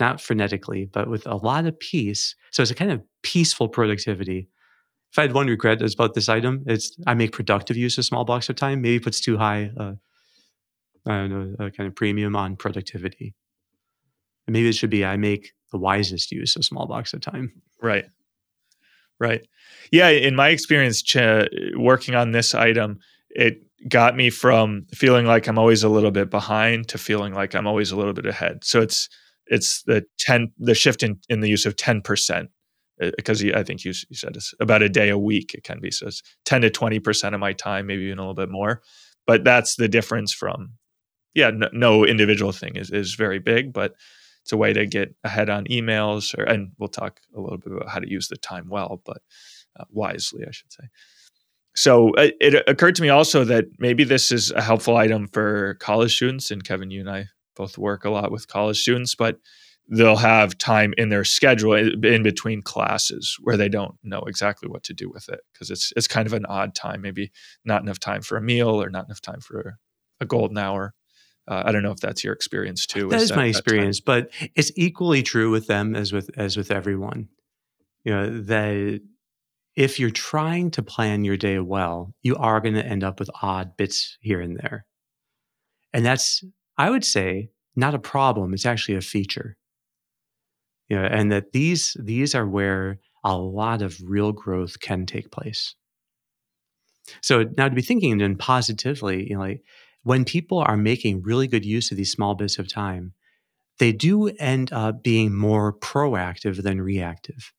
not 0.02 0.18
frenetically, 0.18 0.90
but 0.90 1.08
with 1.08 1.26
a 1.26 1.36
lot 1.36 1.64
of 1.64 1.78
peace. 1.78 2.34
So 2.50 2.60
it's 2.60 2.72
a 2.72 2.74
kind 2.74 2.90
of 2.90 3.02
peaceful 3.22 3.68
productivity. 3.68 4.48
If 5.12 5.18
I 5.18 5.22
had 5.22 5.32
one 5.32 5.46
regret 5.46 5.80
about 5.80 6.14
this 6.14 6.28
item, 6.28 6.64
it's 6.66 6.98
I 7.06 7.14
make 7.14 7.30
productive 7.32 7.76
use 7.76 7.98
of 7.98 8.04
small 8.04 8.24
blocks 8.24 8.48
of 8.48 8.56
time. 8.56 8.80
Maybe 8.82 8.98
puts 8.98 9.20
too 9.20 9.38
high, 9.38 9.70
uh, 9.78 9.92
I 11.06 11.10
don't 11.18 11.30
know, 11.30 11.66
a 11.66 11.70
kind 11.70 11.88
of 11.88 11.94
premium 11.94 12.36
on 12.36 12.56
productivity. 12.56 13.34
And 14.46 14.54
maybe 14.54 14.68
it 14.68 14.74
should 14.74 14.90
be 14.90 15.04
I 15.04 15.16
make 15.16 15.52
the 15.70 15.78
wisest 15.78 16.30
use 16.32 16.56
of 16.56 16.64
small 16.64 16.86
blocks 16.86 17.12
of 17.12 17.20
time. 17.20 17.52
Right. 17.80 18.04
Right. 19.18 19.46
Yeah. 19.90 20.08
In 20.08 20.34
my 20.34 20.48
experience, 20.48 21.02
ch- 21.02 21.48
working 21.76 22.14
on 22.14 22.32
this 22.32 22.54
item, 22.54 22.98
it 23.30 23.62
got 23.88 24.16
me 24.16 24.30
from 24.30 24.86
feeling 24.92 25.26
like 25.26 25.46
I'm 25.46 25.58
always 25.58 25.82
a 25.82 25.88
little 25.88 26.10
bit 26.10 26.30
behind 26.30 26.88
to 26.88 26.98
feeling 26.98 27.32
like 27.34 27.54
I'm 27.54 27.66
always 27.66 27.90
a 27.90 27.96
little 27.96 28.12
bit 28.12 28.26
ahead. 28.26 28.64
So 28.64 28.80
it's 28.80 29.08
it's 29.46 29.82
the 29.82 30.04
10 30.18 30.52
the 30.58 30.74
shift 30.74 31.02
in, 31.02 31.18
in 31.28 31.40
the 31.40 31.48
use 31.48 31.66
of 31.66 31.76
10% 31.76 32.48
because 33.16 33.44
uh, 33.44 33.48
I 33.54 33.62
think 33.62 33.84
you, 33.84 33.92
you 34.08 34.16
said 34.16 34.36
it's 34.36 34.54
about 34.60 34.82
a 34.82 34.88
day 34.88 35.08
a 35.08 35.18
week 35.18 35.54
it 35.54 35.64
can 35.64 35.80
be 35.80 35.90
so 35.90 36.06
it's 36.06 36.22
10 36.44 36.62
to 36.62 36.70
20% 36.70 37.34
of 37.34 37.40
my 37.40 37.52
time 37.52 37.86
maybe 37.86 38.04
even 38.04 38.18
a 38.18 38.22
little 38.22 38.34
bit 38.34 38.50
more 38.50 38.82
but 39.26 39.44
that's 39.44 39.76
the 39.76 39.88
difference 39.88 40.32
from 40.32 40.74
yeah 41.34 41.50
no, 41.50 41.68
no 41.72 42.06
individual 42.06 42.52
thing 42.52 42.76
is, 42.76 42.90
is 42.90 43.14
very 43.14 43.38
big 43.38 43.72
but 43.72 43.94
it's 44.42 44.52
a 44.52 44.56
way 44.56 44.72
to 44.72 44.86
get 44.86 45.14
ahead 45.24 45.48
on 45.48 45.64
emails 45.66 46.36
or 46.36 46.44
and 46.44 46.72
we'll 46.78 46.88
talk 46.88 47.20
a 47.36 47.40
little 47.40 47.58
bit 47.58 47.72
about 47.72 47.88
how 47.88 47.98
to 47.98 48.10
use 48.10 48.28
the 48.28 48.36
time 48.36 48.68
well 48.68 49.00
but 49.04 49.22
uh, 49.78 49.84
wisely 49.90 50.44
i 50.46 50.50
should 50.50 50.72
say. 50.72 50.84
So 51.74 52.10
uh, 52.16 52.28
it 52.38 52.62
occurred 52.68 52.96
to 52.96 53.02
me 53.02 53.08
also 53.08 53.44
that 53.44 53.64
maybe 53.78 54.04
this 54.04 54.30
is 54.30 54.50
a 54.50 54.60
helpful 54.60 54.98
item 54.98 55.26
for 55.28 55.74
college 55.74 56.14
students 56.14 56.50
and 56.50 56.62
kevin 56.62 56.90
you 56.90 57.00
and 57.00 57.10
i 57.10 57.26
both 57.56 57.78
work 57.78 58.04
a 58.04 58.10
lot 58.10 58.30
with 58.30 58.48
college 58.48 58.80
students 58.80 59.14
but 59.14 59.38
they'll 59.88 60.16
have 60.16 60.56
time 60.58 60.94
in 60.96 61.08
their 61.08 61.24
schedule 61.24 61.74
in 61.74 62.22
between 62.22 62.62
classes 62.62 63.36
where 63.42 63.56
they 63.56 63.68
don't 63.68 63.96
know 64.02 64.20
exactly 64.20 64.68
what 64.68 64.82
to 64.84 64.94
do 64.94 65.10
with 65.10 65.28
it 65.28 65.40
because 65.52 65.70
it's 65.70 65.92
it's 65.96 66.06
kind 66.06 66.26
of 66.26 66.32
an 66.32 66.46
odd 66.46 66.74
time 66.74 67.00
maybe 67.00 67.30
not 67.64 67.82
enough 67.82 67.98
time 67.98 68.22
for 68.22 68.36
a 68.36 68.42
meal 68.42 68.82
or 68.82 68.90
not 68.90 69.04
enough 69.06 69.20
time 69.20 69.40
for 69.40 69.78
a 70.20 70.26
golden 70.26 70.58
hour 70.58 70.94
uh, 71.48 71.62
I 71.66 71.72
don't 71.72 71.82
know 71.82 71.90
if 71.90 72.00
that's 72.00 72.22
your 72.22 72.32
experience 72.32 72.86
too. 72.86 73.08
That 73.08 73.20
is, 73.20 73.28
that, 73.30 73.36
my 73.36 73.46
experience, 73.46 74.00
but 74.00 74.30
it's 74.54 74.72
equally 74.76 75.22
true 75.22 75.50
with 75.50 75.66
them 75.66 75.94
as 75.94 76.12
with 76.12 76.30
as 76.36 76.56
with 76.56 76.70
everyone. 76.70 77.28
You 78.04 78.12
know 78.12 78.40
that 78.42 79.00
if 79.74 79.98
you're 79.98 80.10
trying 80.10 80.70
to 80.72 80.82
plan 80.82 81.24
your 81.24 81.36
day 81.36 81.58
well, 81.58 82.14
you 82.22 82.36
are 82.36 82.60
going 82.60 82.74
to 82.74 82.84
end 82.84 83.02
up 83.04 83.18
with 83.18 83.30
odd 83.40 83.76
bits 83.76 84.18
here 84.20 84.40
and 84.40 84.56
there. 84.56 84.84
And 85.92 86.04
that's, 86.04 86.44
I 86.76 86.90
would 86.90 87.04
say, 87.04 87.50
not 87.74 87.94
a 87.94 87.98
problem. 87.98 88.52
It's 88.54 88.66
actually 88.66 88.96
a 88.96 89.02
feature. 89.02 89.56
You 90.88 90.96
know, 90.98 91.04
and 91.04 91.32
that 91.32 91.52
these 91.52 91.96
these 91.98 92.34
are 92.34 92.46
where 92.46 92.98
a 93.24 93.36
lot 93.36 93.82
of 93.82 93.98
real 94.04 94.32
growth 94.32 94.80
can 94.80 95.06
take 95.06 95.30
place. 95.30 95.74
So 97.20 97.44
now 97.56 97.68
to 97.68 97.74
be 97.74 97.82
thinking 97.82 98.18
then 98.18 98.36
positively, 98.36 99.28
you 99.28 99.34
know, 99.34 99.40
like 99.40 99.62
when 100.02 100.24
people 100.24 100.58
are 100.58 100.76
making 100.76 101.22
really 101.22 101.46
good 101.46 101.64
use 101.64 101.90
of 101.90 101.96
these 101.96 102.12
small 102.12 102.34
bits 102.34 102.58
of 102.58 102.68
time, 102.68 103.12
they 103.78 103.92
do 103.92 104.28
end 104.28 104.72
up 104.72 105.02
being 105.02 105.34
more 105.34 105.72
proactive 105.72 106.62
than 106.62 106.80
reactive. 106.80 107.52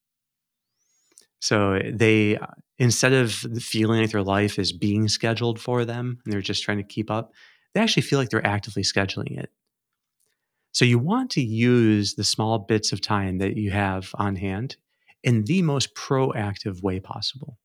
So 1.39 1.79
they, 1.93 2.38
instead 2.77 3.13
of 3.13 3.31
feeling 3.33 4.01
like 4.01 4.12
their 4.12 4.23
life 4.23 4.57
is 4.57 4.71
being 4.71 5.07
scheduled 5.07 5.59
for 5.59 5.85
them 5.85 6.19
and 6.23 6.33
they're 6.33 6.41
just 6.41 6.63
trying 6.63 6.77
to 6.77 6.83
keep 6.83 7.12
up, 7.12 7.33
they 7.73 7.81
actually 7.81 8.03
feel 8.03 8.19
like 8.19 8.29
they're 8.29 8.45
actively 8.45 8.83
scheduling 8.83 9.38
it. 9.38 9.51
So 10.71 10.85
you 10.85 10.97
want 11.00 11.29
to 11.31 11.41
use 11.41 12.15
the 12.15 12.23
small 12.23 12.59
bits 12.59 12.91
of 12.91 13.01
time 13.01 13.38
that 13.38 13.55
you 13.57 13.71
have 13.71 14.12
on 14.15 14.35
hand 14.35 14.75
in 15.23 15.43
the 15.45 15.62
most 15.62 15.95
proactive 15.95 16.81
way 16.81 17.00
possible 17.00 17.57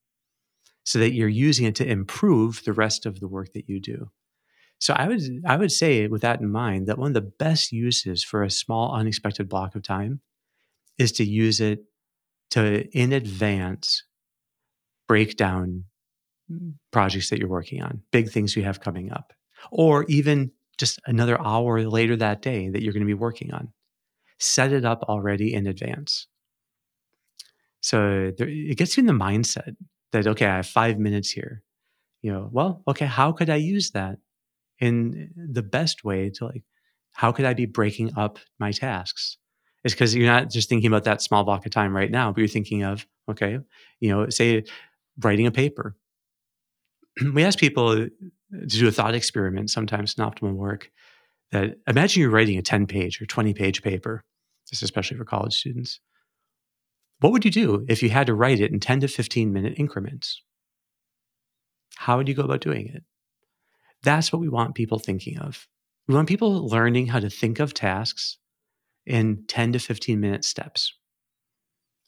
so 0.85 0.99
that 0.99 1.12
you're 1.12 1.28
using 1.28 1.66
it 1.66 1.76
to 1.76 1.87
improve 1.88 2.64
the 2.64 2.73
rest 2.73 3.06
of 3.06 3.20
the 3.20 3.28
work 3.28 3.52
that 3.54 3.68
you 3.68 3.80
do. 3.80 4.11
So 4.78 4.94
I 4.94 5.08
would 5.08 5.23
I 5.44 5.56
would 5.56 5.73
say 5.73 6.06
with 6.06 6.23
that 6.23 6.40
in 6.40 6.50
mind 6.50 6.87
that 6.87 6.99
one 6.99 7.08
of 7.08 7.14
the 7.14 7.32
best 7.38 7.73
uses 7.73 8.23
for 8.23 8.42
a 8.42 8.50
small 8.50 8.94
unexpected 8.94 9.49
block 9.49 9.75
of 9.75 9.82
time 9.82 10.20
is 10.99 11.12
to 11.12 11.25
use 11.25 11.61
it 11.61 11.85
to 12.50 12.88
in 12.97 13.12
advance 13.12 14.04
break 15.06 15.37
down 15.37 15.85
projects 16.92 17.30
that 17.30 17.38
you're 17.38 17.49
working 17.49 17.82
on, 17.82 18.02
big 18.12 18.30
things 18.30 18.56
you 18.56 18.62
have 18.62 18.80
coming 18.80 19.12
up, 19.12 19.32
or 19.70 20.04
even 20.08 20.50
just 20.78 21.00
another 21.06 21.40
hour 21.40 21.82
later 21.82 22.16
that 22.16 22.40
day 22.42 22.68
that 22.68 22.82
you're 22.82 22.92
going 22.92 23.02
to 23.02 23.06
be 23.06 23.14
working 23.14 23.52
on. 23.52 23.73
Set 24.38 24.73
it 24.73 24.85
up 24.85 25.02
already 25.04 25.52
in 25.52 25.66
advance. 25.66 26.28
So 27.80 28.32
there, 28.37 28.49
it 28.49 28.76
gets 28.76 28.97
you 28.97 29.02
in 29.02 29.06
the 29.06 29.12
mindset 29.12 29.75
that, 30.12 30.26
okay, 30.26 30.47
I 30.47 30.56
have 30.56 30.66
five 30.66 30.99
minutes 30.99 31.30
here. 31.30 31.62
You 32.23 32.32
know, 32.32 32.49
well, 32.52 32.82
okay, 32.88 33.06
how 33.06 33.32
could 33.32 33.50
I 33.50 33.56
use 33.56 33.90
that 33.92 34.18
in 34.80 35.30
the 35.37 35.62
best 35.62 36.04
way 36.04 36.30
to 36.30 36.47
like, 36.47 36.62
how 37.12 37.32
could 37.32 37.44
I 37.44 37.54
be 37.54 37.66
breaking 37.66 38.12
up 38.16 38.38
my 38.58 38.73
tasks? 38.73 39.38
It's 39.85 39.94
because 39.94 40.14
you're 40.14 40.26
not 40.26 40.50
just 40.50 40.68
thinking 40.68 40.88
about 40.88 41.04
that 41.04 41.23
small 41.23 41.44
block 41.44 41.64
of 41.66 41.73
time 41.73 41.94
right 41.94 42.11
now, 42.11 42.32
but 42.32 42.38
you're 42.38 42.49
thinking 42.49 42.85
of, 42.85 43.06
okay, 43.30 43.58
you 44.00 44.11
know, 44.11 44.28
say 44.28 44.64
writing 45.20 45.47
a 45.47 45.50
paper. 45.50 45.97
we 47.32 47.44
ask 47.44 47.58
people 47.58 47.97
to 47.97 48.11
do 48.66 48.88
a 48.88 48.92
thought 48.92 49.14
experiment 49.14 49.70
sometimes 49.70 50.14
in 50.16 50.25
optimal 50.25 50.54
work 50.54 50.90
that 51.52 51.76
imagine 51.87 52.20
you're 52.20 52.30
writing 52.30 52.58
a 52.58 52.62
10 52.62 52.87
page 52.87 53.20
or 53.20 53.26
20 53.26 53.54
page 53.54 53.82
paper, 53.82 54.25
this 54.70 54.78
is 54.78 54.82
especially 54.82 55.16
for 55.16 55.25
college 55.25 55.54
students. 55.54 56.00
What 57.20 57.32
would 57.32 57.44
you 57.44 57.50
do 57.50 57.85
if 57.88 58.02
you 58.02 58.11
had 58.11 58.26
to 58.26 58.35
write 58.35 58.61
it 58.61 58.70
in 58.70 58.80
10 58.80 59.00
to 59.00 59.08
15 59.08 59.52
minute 59.52 59.75
increments? 59.76 60.42
How 61.97 62.16
would 62.16 62.28
you 62.28 62.35
go 62.35 62.42
about 62.42 62.61
doing 62.61 62.87
it? 62.88 63.02
That's 64.02 64.33
what 64.33 64.40
we 64.40 64.49
want 64.49 64.75
people 64.75 64.99
thinking 64.99 65.38
of. 65.38 65.67
We 66.07 66.14
want 66.14 66.28
people 66.28 66.67
learning 66.67 67.09
how 67.09 67.21
to 67.21 67.31
think 67.31 67.59
of 67.61 67.75
tasks 67.75 68.38
in 69.07 69.45
10 69.49 69.73
to 69.73 69.78
15 69.78 70.21
minute 70.21 70.45
steps. 70.45 70.95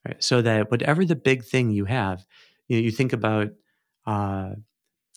Right? 0.06 0.22
So 0.22 0.42
that 0.42 0.70
whatever 0.70 1.04
the 1.04 1.16
big 1.16 1.44
thing 1.44 1.70
you 1.70 1.84
have, 1.86 2.24
you, 2.68 2.76
know, 2.76 2.82
you 2.82 2.90
think 2.90 3.12
about 3.12 3.48
uh, 4.06 4.50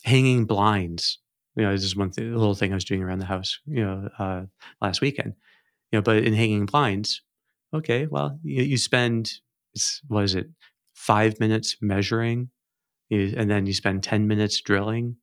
hanging 0.04 0.44
blinds. 0.44 1.18
You 1.56 1.64
know, 1.64 1.72
this 1.72 1.84
is 1.84 1.96
one 1.96 2.10
th- 2.10 2.32
little 2.32 2.54
thing 2.54 2.72
I 2.72 2.76
was 2.76 2.84
doing 2.84 3.02
around 3.02 3.20
the 3.20 3.26
house, 3.26 3.60
you 3.66 3.84
know, 3.84 4.08
uh, 4.18 4.42
last 4.80 5.00
weekend. 5.00 5.34
You 5.92 5.98
know, 5.98 6.02
but 6.02 6.18
in 6.24 6.34
hanging 6.34 6.66
blinds, 6.66 7.22
okay, 7.72 8.06
well, 8.06 8.38
you, 8.42 8.62
you 8.62 8.76
spend, 8.76 9.32
what 10.08 10.24
is 10.24 10.34
it, 10.34 10.48
five 10.94 11.38
minutes 11.40 11.76
measuring, 11.80 12.50
you, 13.08 13.34
and 13.36 13.50
then 13.50 13.66
you 13.66 13.72
spend 13.72 14.02
10 14.02 14.26
minutes 14.26 14.60
drilling, 14.60 15.16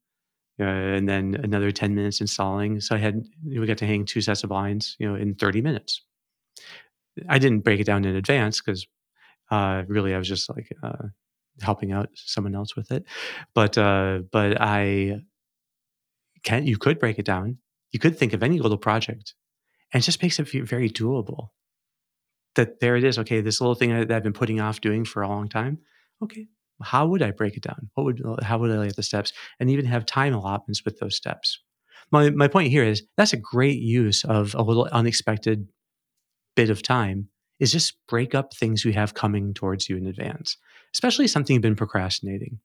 uh, 0.62 0.66
and 0.66 1.10
then 1.10 1.40
another 1.44 1.72
10 1.72 1.96
minutes 1.96 2.22
installing. 2.22 2.80
So 2.80 2.96
I 2.96 3.00
had, 3.00 3.26
we 3.46 3.66
got 3.66 3.78
to 3.80 3.88
hang 3.88 4.06
two 4.06 4.22
sets 4.22 4.44
of 4.44 4.50
blinds, 4.50 4.96
you 5.00 5.08
know, 5.08 5.16
in 5.16 5.36
30 5.36 5.62
minutes. 5.62 6.02
I 7.28 7.40
didn't 7.40 7.60
break 7.60 7.80
it 7.80 7.86
down 7.86 8.06
in 8.06 8.16
advance 8.16 8.62
because 8.62 8.88
uh, 9.50 9.84
really 9.88 10.16
I 10.16 10.18
was 10.18 10.28
just 10.28 10.50
like 10.50 10.70
uh, 10.82 11.08
helping 11.62 11.92
out 11.92 12.10
someone 12.16 12.56
else 12.56 12.76
with 12.76 12.92
it. 12.92 13.06
But 13.54 13.78
uh, 13.78 14.20
but 14.32 14.60
I 14.60 15.22
can 16.44 16.66
you 16.66 16.78
could 16.78 17.00
break 17.00 17.20
it 17.20 17.26
down. 17.26 17.58
You 17.92 18.00
could 18.00 18.18
think 18.18 18.34
of 18.34 18.42
any 18.42 18.60
little 18.60 18.78
project, 18.78 19.34
and 19.94 20.02
it 20.02 20.06
just 20.06 20.22
makes 20.22 20.40
it 20.40 20.48
very 20.48 20.90
doable. 20.90 21.50
That 22.56 22.80
there 22.80 22.96
it 22.96 23.04
is. 23.04 23.20
Okay, 23.20 23.42
this 23.42 23.62
little 23.62 23.76
thing 23.76 23.92
that 23.92 24.12
I've 24.12 24.24
been 24.24 24.34
putting 24.34 24.60
off 24.62 24.82
doing 24.82 25.06
for 25.06 25.22
a 25.22 25.28
long 25.28 25.50
time. 25.50 25.80
Okay, 26.24 26.48
how 26.82 27.08
would 27.08 27.22
I 27.22 27.32
break 27.32 27.58
it 27.58 27.64
down? 27.64 27.90
What 27.94 28.04
would 28.06 28.22
how 28.44 28.58
would 28.60 28.72
I 28.72 28.78
lay 28.78 28.88
out 28.88 28.96
the 28.96 29.04
steps, 29.04 29.34
and 29.60 29.70
even 29.70 29.86
have 29.86 30.06
time 30.06 30.34
allotments 30.34 30.84
with 30.86 31.00
those 31.00 31.16
steps? 31.16 31.60
My 32.12 32.30
my 32.30 32.48
point 32.48 32.72
here 32.72 32.84
is 32.84 33.04
that's 33.18 33.34
a 33.34 33.38
great 33.38 33.80
use 33.80 34.24
of 34.26 34.54
a 34.56 34.62
little 34.62 34.88
unexpected 34.92 35.68
bit 36.56 36.70
of 36.70 36.82
time 36.82 37.30
is 37.60 37.72
just 37.72 37.96
break 38.08 38.34
up 38.34 38.54
things 38.54 38.84
you 38.84 38.92
have 38.92 39.14
coming 39.14 39.54
towards 39.54 39.88
you 39.88 39.96
in 39.96 40.08
advance, 40.08 40.58
especially 40.94 41.28
something 41.28 41.54
you've 41.54 41.62
been 41.62 41.76
procrastinating. 41.76 42.60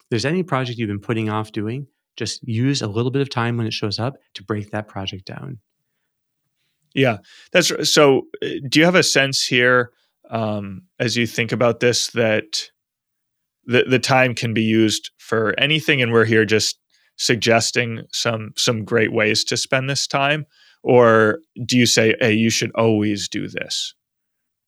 If 0.00 0.06
there's 0.10 0.24
any 0.24 0.44
project 0.44 0.78
you've 0.78 0.88
been 0.88 1.00
putting 1.00 1.28
off 1.28 1.50
doing, 1.50 1.88
just 2.16 2.46
use 2.46 2.80
a 2.80 2.86
little 2.86 3.10
bit 3.10 3.22
of 3.22 3.28
time 3.28 3.56
when 3.56 3.66
it 3.66 3.72
shows 3.72 3.98
up 3.98 4.16
to 4.34 4.44
break 4.44 4.70
that 4.70 4.88
project 4.88 5.24
down. 5.26 5.58
Yeah, 6.94 7.18
that's 7.52 7.92
so. 7.92 8.22
Uh, 8.42 8.48
do 8.68 8.78
you 8.78 8.84
have 8.84 8.94
a 8.94 9.02
sense 9.02 9.44
here 9.44 9.90
um, 10.30 10.82
as 10.98 11.16
you 11.16 11.26
think 11.26 11.52
about 11.52 11.80
this 11.80 12.08
that 12.12 12.70
the 13.66 13.84
the 13.84 13.98
time 13.98 14.34
can 14.34 14.54
be 14.54 14.62
used 14.62 15.10
for 15.18 15.54
anything, 15.58 16.00
and 16.00 16.12
we're 16.12 16.24
here 16.24 16.44
just 16.44 16.78
suggesting 17.16 18.02
some 18.12 18.52
some 18.56 18.84
great 18.84 19.12
ways 19.12 19.44
to 19.44 19.56
spend 19.56 19.90
this 19.90 20.06
time, 20.06 20.46
or 20.82 21.40
do 21.64 21.76
you 21.76 21.86
say, 21.86 22.14
hey, 22.20 22.32
you 22.32 22.50
should 22.50 22.70
always 22.74 23.28
do 23.28 23.48
this? 23.48 23.94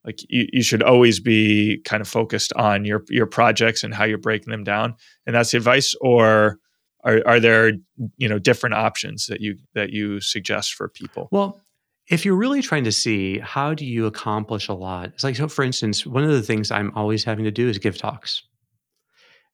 Like 0.05 0.19
you, 0.29 0.47
you 0.53 0.63
should 0.63 0.83
always 0.83 1.21
be 1.21 1.81
kind 1.85 2.01
of 2.01 2.09
focused 2.09 2.53
on 2.55 2.85
your 2.85 3.05
your 3.09 3.27
projects 3.27 3.85
and 3.85 3.95
how 3.95 4.05
you're 4.05 4.19
breaking 4.19 4.51
them 4.51 4.65
down. 4.65 4.95
And 5.27 5.35
that's 5.35 5.51
the 5.51 5.59
advice, 5.59 5.95
or 6.01 6.59
are, 7.05 7.23
are 7.27 7.41
there 7.41 7.73
you 8.17 8.29
know 8.29 8.39
different 8.39 8.75
options 8.75 9.27
that 9.27 9.41
you 9.41 9.57
that 9.75 9.91
you 9.91 10.21
suggest 10.21 10.75
for 10.75 10.89
people? 10.89 11.29
Well, 11.31 11.61
if 12.09 12.25
you're 12.25 12.37
really 12.37 12.63
trying 12.63 12.85
to 12.85 12.93
see 12.93 13.39
how 13.39 13.75
do 13.75 13.85
you 13.85 14.07
accomplish 14.07 14.69
a 14.69 14.75
lot, 14.75 15.11
it's 15.15 15.25
like 15.25 15.37
so 15.37 15.49
for 15.49 15.63
instance, 15.63 16.07
one 16.07 16.25
of 16.25 16.31
the 16.31 16.43
things 16.43 16.71
I'm 16.71 16.93
always 16.95 17.25
having 17.25 17.45
to 17.45 17.51
do 17.51 17.69
is 17.69 17.79
give 17.79 17.99
talks. 17.99 18.43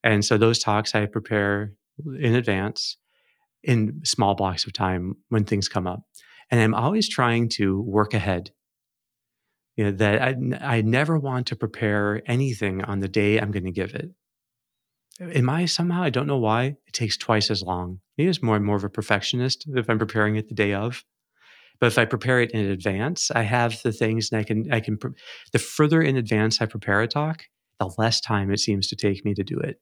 And 0.05 0.23
so 0.25 0.37
those 0.37 0.59
talks 0.59 0.95
I 0.95 1.07
prepare 1.07 1.73
in 2.21 2.35
advance 2.35 2.99
in 3.63 4.03
small 4.05 4.35
blocks 4.35 4.67
of 4.67 4.75
time 4.75 5.15
when 5.31 5.45
things 5.45 5.67
come 5.67 5.87
up. 5.87 6.03
And 6.51 6.61
I'm 6.61 6.75
always 6.75 7.09
trying 7.09 7.49
to 7.55 7.81
work 7.81 8.13
ahead. 8.13 8.51
You 9.77 9.87
know, 9.87 9.93
that 9.93 10.23
I, 10.23 10.37
I 10.61 10.83
never 10.83 11.19
want 11.19 11.47
to 11.49 11.57
prepare 11.57 12.23
anything 12.27 12.85
on 12.85 13.01
the 13.01 13.09
day 13.09 13.41
I'm 13.41 13.51
going 13.51 13.65
to 13.65 13.73
give 13.73 13.95
it. 13.95 14.11
Am 15.21 15.49
I 15.49 15.65
somehow, 15.65 16.03
I 16.03 16.11
don't 16.11 16.27
know 16.27 16.39
why, 16.39 16.77
it 16.87 16.93
takes 16.93 17.17
twice 17.17 17.51
as 17.51 17.63
long. 17.63 18.01
Maybe 18.19 18.29
it's 18.29 18.43
more 18.43 18.57
and 18.57 18.65
more 18.65 18.77
of 18.77 18.85
a 18.85 18.91
perfectionist 18.91 19.65
if 19.75 19.89
I'm 19.89 19.99
preparing 19.99 20.37
it 20.37 20.49
the 20.49 20.55
day 20.55 20.75
of. 20.75 21.03
But 21.81 21.87
if 21.87 21.99
I 21.99 22.05
prepare 22.05 22.41
it 22.41 22.51
in 22.51 22.67
advance, 22.67 23.31
I 23.31 23.43
have 23.43 23.81
the 23.83 23.93
things 23.93 24.31
and 24.31 24.41
I 24.41 24.45
can, 24.45 24.73
I 24.73 24.81
can, 24.81 24.99
the 25.53 25.59
further 25.59 26.03
in 26.03 26.17
advance 26.17 26.61
I 26.61 26.67
prepare 26.67 27.01
a 27.01 27.09
talk, 27.09 27.45
the 27.81 27.91
less 27.97 28.21
time 28.21 28.53
it 28.53 28.61
seems 28.61 28.87
to 28.89 28.97
take 28.97 29.25
me 29.25 29.35
to 29.35 29.43
do 29.43 29.59
it. 29.59 29.81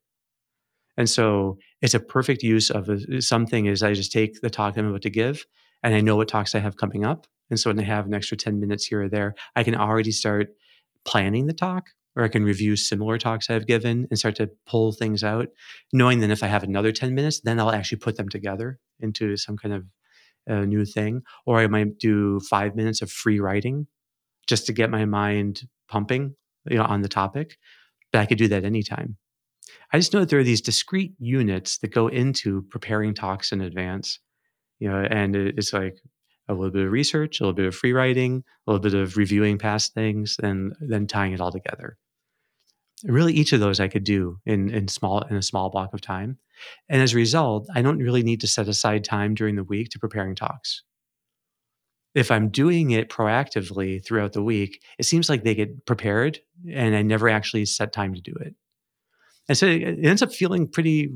And 0.97 1.09
so 1.09 1.59
it's 1.81 1.95
a 1.95 2.01
perfect 2.01 2.43
use 2.43 2.71
of 2.71 2.89
a, 2.89 3.23
something 3.23 3.67
is 3.67 3.83
I 3.83 3.95
just 3.95 4.13
take 4.13 4.41
the 4.41 4.51
talk 4.51 4.77
I'm 4.77 4.89
about 4.89 5.03
to 5.03 5.11
give 5.11 5.47
and 5.83 5.95
I 5.95 6.01
know 6.01 6.17
what 6.17 6.29
talks 6.29 6.55
I 6.55 6.59
have 6.61 6.77
coming 6.77 7.05
up. 7.05 7.27
And 7.51 7.59
so 7.59 7.71
when 7.71 7.79
I 7.79 7.83
have 7.83 8.07
an 8.07 8.15
extra 8.15 8.37
10 8.37 8.61
minutes 8.61 8.87
here 8.87 9.03
or 9.03 9.09
there, 9.09 9.35
I 9.57 9.63
can 9.63 9.75
already 9.75 10.13
start 10.13 10.49
planning 11.05 11.47
the 11.47 11.53
talk 11.53 11.89
or 12.15 12.25
I 12.25 12.29
can 12.29 12.45
review 12.45 12.77
similar 12.77 13.19
talks 13.19 13.49
I've 13.49 13.67
given 13.67 14.07
and 14.11 14.19
start 14.19 14.37
to 14.37 14.51
pull 14.67 14.93
things 14.93 15.25
out, 15.25 15.49
knowing 15.93 16.21
that 16.21 16.31
if 16.31 16.43
I 16.43 16.47
have 16.47 16.63
another 16.63 16.93
10 16.93 17.15
minutes, 17.15 17.41
then 17.41 17.59
I'll 17.59 17.73
actually 17.73 17.99
put 17.99 18.17
them 18.17 18.29
together 18.29 18.79
into 19.01 19.37
some 19.37 19.57
kind 19.57 19.75
of 19.75 19.85
uh, 20.49 20.65
new 20.65 20.85
thing. 20.85 21.23
Or 21.47 21.59
I 21.59 21.67
might 21.69 21.99
do 21.99 22.41
five 22.41 22.77
minutes 22.77 23.01
of 23.01 23.11
free 23.11 23.41
writing 23.41 23.87
just 24.47 24.67
to 24.67 24.73
get 24.73 24.91
my 24.91 25.05
mind 25.05 25.63
pumping 25.89 26.35
you 26.69 26.77
know, 26.77 26.85
on 26.85 27.03
the 27.03 27.09
topic. 27.09 27.57
But 28.13 28.21
I 28.21 28.27
could 28.27 28.39
do 28.39 28.49
that 28.49 28.65
anytime. 28.65 29.17
I 29.93 29.99
just 29.99 30.13
know 30.13 30.21
that 30.21 30.29
there 30.29 30.39
are 30.39 30.45
these 30.45 30.61
discrete 30.61 31.15
units 31.19 31.79
that 31.79 31.89
go 31.93 32.09
into 32.09 32.63
preparing 32.63 33.15
talks 33.15 33.53
in 33.53 33.61
advance 33.61 34.19
you 34.83 34.89
know, 34.89 34.99
and 34.99 35.37
it's 35.37 35.73
like 35.73 36.01
a 36.49 36.55
little 36.55 36.73
bit 36.73 36.85
of 36.85 36.91
research, 36.91 37.39
a 37.39 37.45
little 37.45 37.55
bit 37.55 37.67
of 37.67 37.75
free 37.75 37.93
writing, 37.93 38.43
a 38.67 38.71
little 38.71 38.83
bit 38.83 38.95
of 38.95 39.17
reviewing 39.17 39.57
past 39.57 39.95
things, 39.95 40.37
and 40.43 40.75
then 40.81 41.07
tying 41.07 41.33
it 41.33 41.41
all 41.41 41.53
together. 41.53 41.97
really 43.05 43.33
each 43.33 43.53
of 43.53 43.61
those 43.61 43.81
I 43.81 43.89
could 43.89 44.05
do 44.05 44.39
in 44.47 44.71
in 44.71 44.89
small 44.89 45.23
in 45.23 45.37
a 45.37 45.43
small 45.43 45.71
block 45.71 45.93
of 45.95 46.01
time. 46.01 46.39
And 46.89 47.03
as 47.03 47.13
a 47.15 47.17
result, 47.17 47.69
I 47.75 47.83
don't 47.83 47.99
really 47.99 48.23
need 48.23 48.41
to 48.43 48.47
set 48.49 48.69
aside 48.69 49.05
time 49.05 49.35
during 49.35 49.57
the 49.57 49.65
week 49.65 49.89
to 49.91 49.99
preparing 49.99 50.35
talks. 50.35 50.83
If 52.15 52.31
I'm 52.31 52.51
doing 52.51 52.91
it 52.91 53.09
proactively 53.09 54.05
throughout 54.05 54.33
the 54.35 54.43
week, 54.43 54.83
it 54.99 55.05
seems 55.05 55.29
like 55.29 55.45
they 55.45 55.55
get 55.55 55.87
prepared 55.87 56.41
and 56.71 56.95
I 56.95 57.03
never 57.03 57.29
actually 57.29 57.65
set 57.65 57.93
time 57.93 58.15
to 58.15 58.21
do 58.21 58.35
it. 58.41 58.55
And 59.53 59.59
so 59.59 59.67
it 59.67 59.99
ends 60.03 60.23
up 60.23 60.33
feeling 60.33 60.67
pretty, 60.67 61.11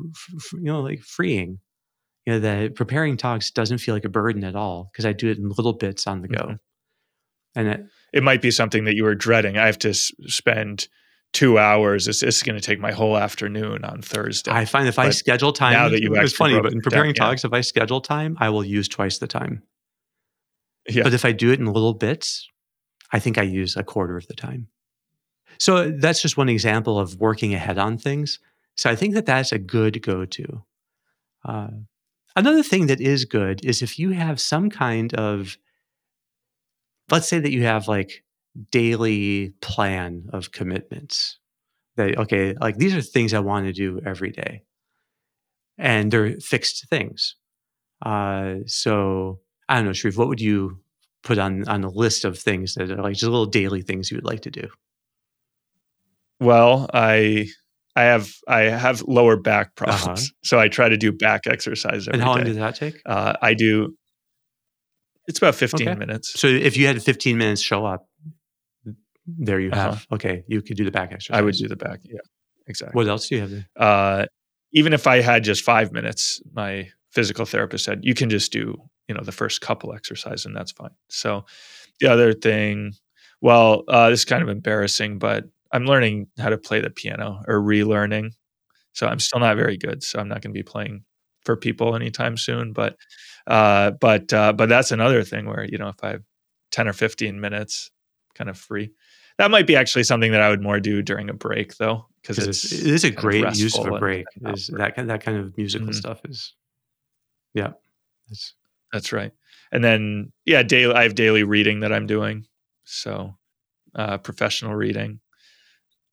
you 0.52 0.60
know, 0.60 0.82
like 0.82 1.00
freeing. 1.00 1.58
You 2.26 2.34
know, 2.34 2.40
that 2.40 2.74
preparing 2.74 3.16
talks 3.16 3.50
doesn't 3.50 3.78
feel 3.78 3.94
like 3.94 4.04
a 4.04 4.10
burden 4.10 4.44
at 4.44 4.54
all 4.54 4.90
because 4.92 5.06
I 5.06 5.14
do 5.14 5.30
it 5.30 5.38
in 5.38 5.48
little 5.48 5.72
bits 5.72 6.06
on 6.06 6.20
the 6.20 6.28
go. 6.28 6.44
Mhm. 6.44 6.58
And 7.54 7.68
it, 7.68 7.80
It 8.12 8.22
might 8.22 8.42
be 8.42 8.50
something 8.50 8.84
that 8.84 8.94
you 8.94 9.04
were 9.04 9.14
dreading. 9.14 9.56
I 9.56 9.64
have 9.64 9.78
to 9.78 9.88
s- 9.88 10.12
spend 10.26 10.88
two 11.32 11.58
hours. 11.58 12.04
This, 12.04 12.20
this 12.20 12.36
is 12.36 12.42
going 12.42 12.56
to 12.56 12.60
take 12.60 12.78
my 12.78 12.92
whole 12.92 13.16
afternoon 13.16 13.86
on 13.86 14.02
Thursday. 14.02 14.50
I 14.50 14.66
find 14.66 14.86
if 14.86 14.98
I 14.98 15.08
schedule 15.08 15.54
time, 15.54 15.72
now 15.72 15.88
that 15.88 16.02
you've 16.02 16.14
it's 16.18 16.34
funny, 16.34 16.60
but 16.60 16.66
in 16.66 16.66
it 16.66 16.74
down, 16.74 16.82
preparing 16.82 17.14
yeah. 17.14 17.24
talks, 17.24 17.42
if 17.46 17.54
I 17.54 17.62
schedule 17.62 18.02
time, 18.02 18.36
I 18.38 18.50
will 18.50 18.64
use 18.64 18.86
twice 18.86 19.16
the 19.16 19.26
time. 19.26 19.62
yeah. 20.86 21.04
But 21.04 21.14
if 21.14 21.24
I 21.24 21.32
do 21.32 21.52
it 21.52 21.58
in 21.58 21.64
little 21.64 21.94
bits, 21.94 22.46
I 23.12 23.18
think 23.18 23.38
I 23.38 23.42
use 23.44 23.76
a 23.76 23.82
quarter 23.82 24.18
of 24.18 24.26
the 24.26 24.34
time. 24.34 24.68
So 25.58 25.90
that's 25.90 26.22
just 26.22 26.36
one 26.36 26.48
example 26.48 26.98
of 26.98 27.16
working 27.20 27.54
ahead 27.54 27.78
on 27.78 27.98
things. 27.98 28.38
So 28.76 28.90
I 28.90 28.96
think 28.96 29.14
that 29.14 29.26
that's 29.26 29.52
a 29.52 29.58
good 29.58 30.02
go 30.02 30.24
to. 30.24 30.64
Uh, 31.44 31.68
another 32.34 32.62
thing 32.62 32.86
that 32.88 33.00
is 33.00 33.24
good 33.24 33.64
is 33.64 33.82
if 33.82 33.98
you 33.98 34.10
have 34.10 34.40
some 34.40 34.68
kind 34.70 35.14
of, 35.14 35.56
let's 37.10 37.28
say 37.28 37.38
that 37.38 37.52
you 37.52 37.62
have 37.62 37.88
like 37.88 38.24
daily 38.70 39.54
plan 39.60 40.28
of 40.32 40.52
commitments 40.52 41.38
that, 41.96 42.18
okay, 42.18 42.54
like 42.60 42.76
these 42.76 42.94
are 42.94 43.00
things 43.02 43.32
I 43.32 43.40
want 43.40 43.66
to 43.66 43.72
do 43.72 44.00
every 44.04 44.30
day. 44.30 44.62
And 45.78 46.10
they're 46.10 46.38
fixed 46.40 46.88
things. 46.88 47.36
Uh, 48.04 48.56
so 48.66 49.40
I 49.68 49.76
don't 49.76 49.86
know, 49.86 49.92
Sharif, 49.92 50.16
what 50.16 50.28
would 50.28 50.40
you 50.40 50.80
put 51.22 51.38
on 51.38 51.66
on 51.68 51.84
a 51.84 51.90
list 51.90 52.24
of 52.24 52.38
things 52.38 52.74
that 52.74 52.90
are 52.90 53.02
like 53.02 53.14
just 53.14 53.24
little 53.24 53.46
daily 53.46 53.82
things 53.82 54.10
you 54.10 54.16
would 54.16 54.24
like 54.24 54.42
to 54.42 54.50
do? 54.50 54.68
Well, 56.40 56.88
I 56.92 57.48
I 57.94 58.02
have 58.04 58.30
I 58.46 58.60
have 58.62 59.02
lower 59.02 59.36
back 59.36 59.74
problems, 59.74 60.04
Uh-huh. 60.04 60.26
so 60.42 60.58
I 60.58 60.68
try 60.68 60.88
to 60.88 60.96
do 60.96 61.12
back 61.12 61.46
exercise 61.46 62.08
every 62.08 62.14
and 62.14 62.22
how 62.22 62.28
long 62.34 62.38
day. 62.40 62.44
does 62.44 62.56
that 62.56 62.74
take? 62.76 63.00
Uh, 63.06 63.34
I 63.40 63.54
do. 63.54 63.96
It's 65.28 65.38
about 65.38 65.54
fifteen 65.54 65.88
Okay. 65.88 65.98
minutes. 65.98 66.38
So 66.38 66.46
if 66.46 66.76
you 66.76 66.86
had 66.86 67.02
15 67.02 67.36
minutes 67.38 67.60
show 67.60 67.84
up, 67.86 68.06
there 69.26 69.58
you 69.60 69.70
Uh-huh. 69.70 69.90
have. 69.92 70.06
Okay, 70.12 70.44
you 70.46 70.62
could 70.62 70.76
do 70.76 70.84
the 70.84 70.90
back 70.90 71.10
exercise. 71.12 71.38
I 71.38 71.42
would 71.42 71.54
do 71.54 71.68
the 71.68 71.76
back. 71.76 72.00
Yeah, 72.04 72.18
exactly. 72.66 72.94
What 72.96 73.08
else 73.08 73.28
do 73.28 73.34
you 73.36 73.40
have 73.40 73.50
there? 73.50 73.66
Uh, 73.76 74.26
even 74.72 74.92
if 74.92 75.06
I 75.06 75.20
had 75.22 75.42
just 75.42 75.64
five 75.64 75.90
minutes, 75.92 76.40
my 76.52 76.90
physical 77.10 77.46
therapist 77.46 77.84
said 77.84 78.00
you 78.02 78.14
can 78.14 78.28
just 78.28 78.52
do 78.52 78.76
you 79.08 79.14
know 79.14 79.22
the 79.22 79.32
first 79.32 79.60
couple 79.62 79.94
exercises 79.94 80.44
and 80.46 80.54
that's 80.54 80.72
fine. 80.72 80.90
So 81.08 81.44
the 82.00 82.08
other 82.08 82.32
thing, 82.34 82.92
well, 83.40 83.84
uh, 83.88 84.10
this 84.10 84.20
is 84.20 84.24
kind 84.26 84.42
of 84.42 84.48
embarrassing, 84.48 85.18
but 85.18 85.44
I'm 85.72 85.86
learning 85.86 86.28
how 86.38 86.48
to 86.48 86.58
play 86.58 86.80
the 86.80 86.90
piano 86.90 87.42
or 87.46 87.60
relearning. 87.60 88.30
So 88.92 89.06
I'm 89.06 89.18
still 89.20 89.40
not 89.40 89.56
very 89.56 89.76
good. 89.76 90.02
So 90.02 90.18
I'm 90.18 90.28
not 90.28 90.40
going 90.40 90.54
to 90.54 90.58
be 90.58 90.62
playing 90.62 91.04
for 91.44 91.56
people 91.56 91.94
anytime 91.94 92.36
soon. 92.36 92.72
But 92.72 92.96
uh, 93.46 93.92
but 94.00 94.32
uh, 94.32 94.52
but 94.52 94.68
that's 94.68 94.90
another 94.90 95.22
thing 95.22 95.46
where 95.46 95.64
you 95.64 95.78
know 95.78 95.88
if 95.88 96.02
I 96.02 96.10
have 96.10 96.22
ten 96.70 96.88
or 96.88 96.92
fifteen 96.92 97.40
minutes, 97.40 97.90
kind 98.34 98.50
of 98.50 98.58
free. 98.58 98.90
That 99.38 99.50
might 99.50 99.66
be 99.66 99.76
actually 99.76 100.04
something 100.04 100.32
that 100.32 100.40
I 100.40 100.48
would 100.48 100.62
more 100.62 100.80
do 100.80 101.02
during 101.02 101.28
a 101.28 101.34
break, 101.34 101.76
though, 101.76 102.06
because 102.22 102.38
it's 102.38 102.72
it 102.72 102.86
is 102.86 103.04
a 103.04 103.08
kind 103.08 103.18
of 103.18 103.22
great 103.22 103.56
use 103.56 103.78
of 103.78 103.86
a 103.86 103.98
break. 103.98 104.26
Is 104.42 104.68
that 104.68 104.96
kind 104.96 105.10
that 105.10 105.22
kind 105.22 105.36
of 105.36 105.56
musical 105.58 105.88
Mhm. 105.88 105.94
stuff 105.94 106.24
is, 106.24 106.54
yeah, 107.52 107.72
it's 108.30 108.54
That's 108.92 109.12
right. 109.12 109.32
And 109.72 109.84
then 109.84 110.32
yeah, 110.46 110.62
daily 110.62 110.94
I 110.94 111.02
have 111.02 111.14
daily 111.14 111.44
reading 111.44 111.80
that 111.80 111.92
I'm 111.92 112.06
doing. 112.06 112.46
So 112.84 113.36
uh, 113.94 114.18
professional 114.18 114.74
reading. 114.74 115.20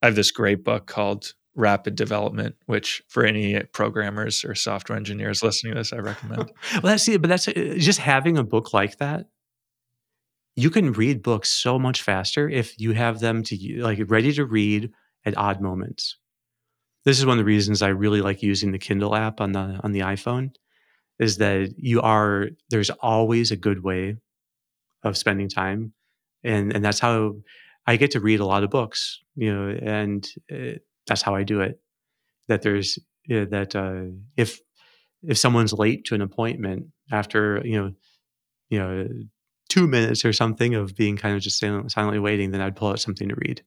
I 0.03 0.07
have 0.07 0.15
this 0.15 0.31
great 0.31 0.65
book 0.65 0.85
called 0.85 1.33
Rapid 1.55 1.95
Development, 1.95 2.55
which 2.65 3.01
for 3.07 3.23
any 3.23 3.63
programmers 3.71 4.43
or 4.43 4.53
software 4.53 4.97
engineers 4.97 5.41
listening 5.41 5.73
to 5.73 5.79
this, 5.79 5.93
I 5.93 5.97
recommend. 5.97 6.51
well, 6.73 6.91
that's 6.91 7.07
it. 7.07 7.21
But 7.21 7.29
that's 7.29 7.47
uh, 7.47 7.75
just 7.77 7.99
having 7.99 8.37
a 8.37 8.43
book 8.43 8.73
like 8.73 8.97
that. 8.97 9.27
You 10.57 10.69
can 10.69 10.91
read 10.91 11.23
books 11.23 11.49
so 11.49 11.79
much 11.79 12.01
faster 12.01 12.49
if 12.49 12.77
you 12.79 12.91
have 12.91 13.21
them 13.21 13.43
to 13.43 13.81
like 13.81 13.99
ready 14.07 14.33
to 14.33 14.45
read 14.45 14.91
at 15.25 15.37
odd 15.37 15.61
moments. 15.61 16.17
This 17.05 17.17
is 17.17 17.25
one 17.25 17.39
of 17.39 17.45
the 17.45 17.45
reasons 17.45 17.81
I 17.81 17.87
really 17.87 18.21
like 18.21 18.43
using 18.43 18.73
the 18.73 18.79
Kindle 18.79 19.15
app 19.15 19.39
on 19.39 19.53
the 19.53 19.79
on 19.83 19.93
the 19.93 20.01
iPhone, 20.01 20.51
is 21.17 21.37
that 21.37 21.73
you 21.77 22.01
are 22.01 22.49
there's 22.69 22.89
always 22.89 23.51
a 23.51 23.55
good 23.55 23.83
way 23.83 24.17
of 25.01 25.17
spending 25.17 25.47
time, 25.47 25.93
and 26.43 26.73
and 26.73 26.83
that's 26.83 26.99
how 26.99 27.35
I 27.85 27.97
get 27.97 28.11
to 28.11 28.19
read 28.19 28.39
a 28.39 28.45
lot 28.45 28.63
of 28.63 28.69
books, 28.69 29.19
you 29.35 29.53
know, 29.53 29.77
and 29.81 30.27
uh, 30.51 30.79
that's 31.07 31.21
how 31.21 31.35
I 31.35 31.43
do 31.43 31.61
it. 31.61 31.79
That 32.47 32.61
there's 32.61 32.99
that 33.27 33.75
uh, 33.75 34.13
if 34.37 34.59
if 35.23 35.37
someone's 35.37 35.73
late 35.73 36.05
to 36.05 36.15
an 36.15 36.21
appointment 36.21 36.87
after 37.11 37.61
you 37.65 37.81
know 37.81 37.91
you 38.69 38.79
know 38.79 39.07
two 39.69 39.87
minutes 39.87 40.25
or 40.25 40.33
something 40.33 40.75
of 40.75 40.95
being 40.95 41.17
kind 41.17 41.35
of 41.35 41.41
just 41.41 41.59
silent, 41.59 41.91
silently 41.91 42.19
waiting 42.19 42.51
then 42.51 42.61
i'd 42.61 42.75
pull 42.75 42.89
out 42.89 42.99
something 42.99 43.29
to 43.29 43.35
read 43.35 43.63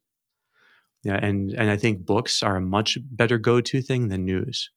yeah 1.03 1.19
and 1.21 1.53
and 1.53 1.71
i 1.71 1.77
think 1.77 2.05
books 2.05 2.43
are 2.43 2.57
a 2.57 2.61
much 2.61 2.99
better 3.11 3.39
go-to 3.39 3.81
thing 3.81 4.09
than 4.09 4.25
news 4.25 4.71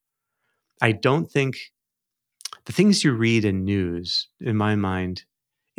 i 0.81 0.91
don't 0.91 1.31
think 1.31 1.57
the 2.65 2.73
things 2.73 3.03
you 3.03 3.13
read 3.13 3.45
in 3.45 3.63
news 3.63 4.27
in 4.39 4.55
my 4.55 4.75
mind 4.75 5.23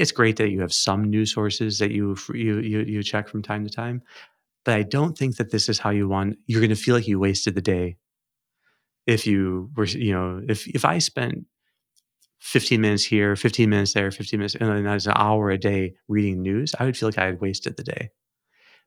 it's 0.00 0.12
great 0.12 0.36
that 0.36 0.50
you 0.50 0.60
have 0.60 0.72
some 0.72 1.04
news 1.10 1.32
sources 1.34 1.78
that 1.78 1.92
you 1.92 2.16
you 2.34 2.58
you, 2.60 2.80
you 2.80 3.02
check 3.02 3.28
from 3.28 3.42
time 3.42 3.64
to 3.64 3.70
time 3.70 4.02
but 4.64 4.74
i 4.74 4.82
don't 4.82 5.18
think 5.18 5.36
that 5.36 5.50
this 5.52 5.68
is 5.68 5.78
how 5.78 5.90
you 5.90 6.08
want 6.08 6.36
you're 6.46 6.60
going 6.60 6.70
to 6.70 6.84
feel 6.86 6.94
like 6.96 7.08
you 7.08 7.20
wasted 7.20 7.54
the 7.54 7.62
day 7.62 7.96
if 9.06 9.26
you 9.26 9.70
were 9.76 9.84
you 9.84 10.12
know 10.12 10.42
if 10.48 10.66
if 10.68 10.84
i 10.84 10.98
spent 10.98 11.44
15 12.40 12.80
minutes 12.80 13.04
here 13.04 13.36
15 13.36 13.70
minutes 13.70 13.94
there 13.94 14.10
15 14.10 14.38
minutes 14.38 14.54
and 14.54 14.86
that's 14.86 15.06
an 15.06 15.12
hour 15.16 15.50
a 15.50 15.58
day 15.58 15.94
reading 16.08 16.42
news 16.42 16.74
i 16.78 16.84
would 16.84 16.96
feel 16.96 17.08
like 17.08 17.18
i 17.18 17.26
had 17.26 17.40
wasted 17.40 17.76
the 17.76 17.84
day. 17.84 18.10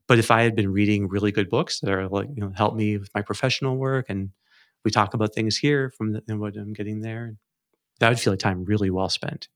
But 0.07 0.19
if 0.19 0.31
i 0.31 0.43
had 0.43 0.55
been 0.55 0.71
reading 0.71 1.07
really 1.07 1.31
good 1.31 1.49
books 1.49 1.79
that 1.81 1.91
are 1.91 2.07
like 2.09 2.29
you 2.35 2.41
know 2.41 2.51
help 2.55 2.75
me 2.75 2.97
with 2.97 3.09
my 3.15 3.21
professional 3.21 3.77
work 3.77 4.07
and 4.09 4.31
we 4.85 4.91
talk 4.91 5.13
about 5.13 5.33
things 5.35 5.57
here 5.57 5.91
from 5.97 6.13
the, 6.13 6.23
and 6.27 6.39
what 6.39 6.57
i'm 6.57 6.73
getting 6.73 7.01
there 7.01 7.35
that 7.99 8.09
would 8.09 8.19
feel 8.19 8.33
like 8.33 8.39
time 8.39 8.65
really 8.65 8.89
well 8.89 9.09
spent 9.09 9.49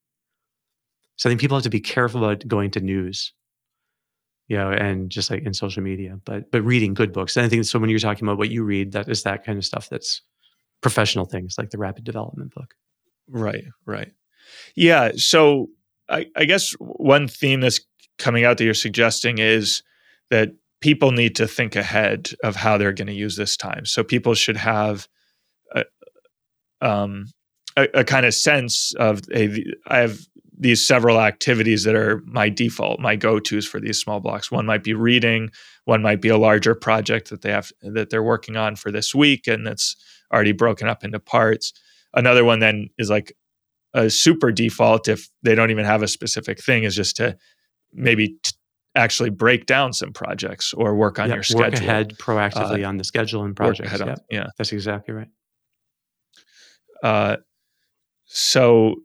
so 1.18 1.28
i 1.28 1.32
think 1.32 1.42
people 1.42 1.58
have 1.58 1.64
to 1.64 1.70
be 1.70 1.80
careful 1.80 2.24
about 2.24 2.48
going 2.48 2.72
to 2.72 2.80
news 2.80 3.34
you 4.48 4.58
know 4.58 4.72
and 4.72 5.10
just 5.10 5.30
like 5.30 5.44
in 5.44 5.54
social 5.54 5.84
media 5.84 6.20
but 6.26 6.50
but 6.52 6.62
reading 6.64 6.94
good 6.94 7.12
books 7.12 7.36
and 7.36 7.46
i 7.46 7.50
think 7.50 7.66
so 7.66 7.78
when 7.78 7.90
you're 7.90 8.00
talking 8.00 8.26
about 8.26 8.38
what 8.38 8.50
you 8.50 8.64
read 8.64 8.94
that 8.94 9.10
is 9.10 9.24
that 9.24 9.44
kind 9.44 9.58
of 9.58 9.66
stuff 9.66 9.90
that's 9.90 10.22
professional 10.82 11.26
things 11.26 11.56
like 11.58 11.70
the 11.70 11.78
rapid 11.78 12.04
development 12.04 12.54
book 12.54 12.74
Right, 13.28 13.66
right. 13.86 14.12
Yeah. 14.76 15.12
So 15.16 15.68
I, 16.10 16.28
I 16.36 16.46
guess 16.46 16.72
one 16.80 17.28
theme 17.28 17.62
that's 17.62 17.82
coming 18.18 18.46
out 18.46 18.58
that 18.58 18.64
you're 18.64 18.74
suggesting 18.74 19.38
is 19.38 19.84
that 20.30 20.50
people 20.82 21.12
need 21.12 21.36
to 21.36 21.48
think 21.48 21.76
ahead 21.76 22.30
of 22.44 22.56
how 22.56 22.78
they're 22.78 22.94
going 22.94 23.08
to 23.08 23.14
use 23.14 23.36
this 23.36 23.58
time. 23.58 23.86
So 23.86 24.04
people 24.04 24.34
should 24.34 24.58
have 24.58 25.08
a, 25.76 25.84
um, 26.82 27.26
a, 27.76 27.88
a 27.94 28.04
kind 28.04 28.26
of 28.26 28.34
sense 28.34 28.94
of 28.96 29.22
a, 29.34 29.64
I 29.88 30.00
have 30.00 30.20
these 30.60 30.86
several 30.86 31.22
activities 31.22 31.84
that 31.84 31.94
are 31.96 32.22
my 32.26 32.50
default, 32.50 33.00
my 33.00 33.16
go-tos 33.16 33.66
for 33.66 33.80
these 33.80 34.00
small 34.00 34.20
blocks. 34.20 34.52
One 34.52 34.66
might 34.66 34.84
be 34.84 34.94
reading, 34.94 35.50
one 35.86 36.02
might 36.02 36.20
be 36.22 36.30
a 36.30 36.38
larger 36.38 36.74
project 36.74 37.30
that 37.30 37.42
they 37.44 37.52
have 37.52 37.72
that 37.82 38.10
they're 38.10 38.24
working 38.24 38.58
on 38.58 38.76
for 38.76 38.92
this 38.92 39.14
week 39.14 39.46
and 39.48 39.66
that's 39.68 39.96
already 40.34 40.54
broken 40.54 40.88
up 40.88 41.04
into 41.04 41.20
parts. 41.20 41.74
Another 42.14 42.44
one 42.44 42.60
then 42.60 42.90
is 42.98 43.10
like 43.10 43.34
a 43.94 44.10
super 44.10 44.52
default 44.52 45.08
if 45.08 45.30
they 45.44 45.54
don't 45.56 45.70
even 45.72 45.86
have 45.86 46.02
a 46.02 46.08
specific 46.08 46.62
thing 46.62 46.84
is 46.84 46.96
just 46.96 47.16
to 47.18 47.38
maybe 47.94 48.30
t- 48.44 48.52
actually 48.96 49.30
break 49.30 49.68
down 49.68 49.94
some 49.94 50.12
projects 50.12 50.74
or 50.74 50.96
work 50.96 51.20
on 51.20 51.28
Yep, 51.30 51.36
your 51.36 51.44
schedule. 51.44 51.64
work 51.66 51.74
ahead 51.76 52.18
proactively 52.18 52.88
on 52.88 52.98
the 52.98 53.04
schedule 53.04 53.44
and 53.44 53.56
projects 53.56 53.88
ahead 53.88 54.02
on- 54.02 54.18
yeah. 54.32 54.48
that's 54.58 54.72
exactly 54.74 55.14
right 55.14 55.28
Uh, 57.04 57.38
so 58.26 58.96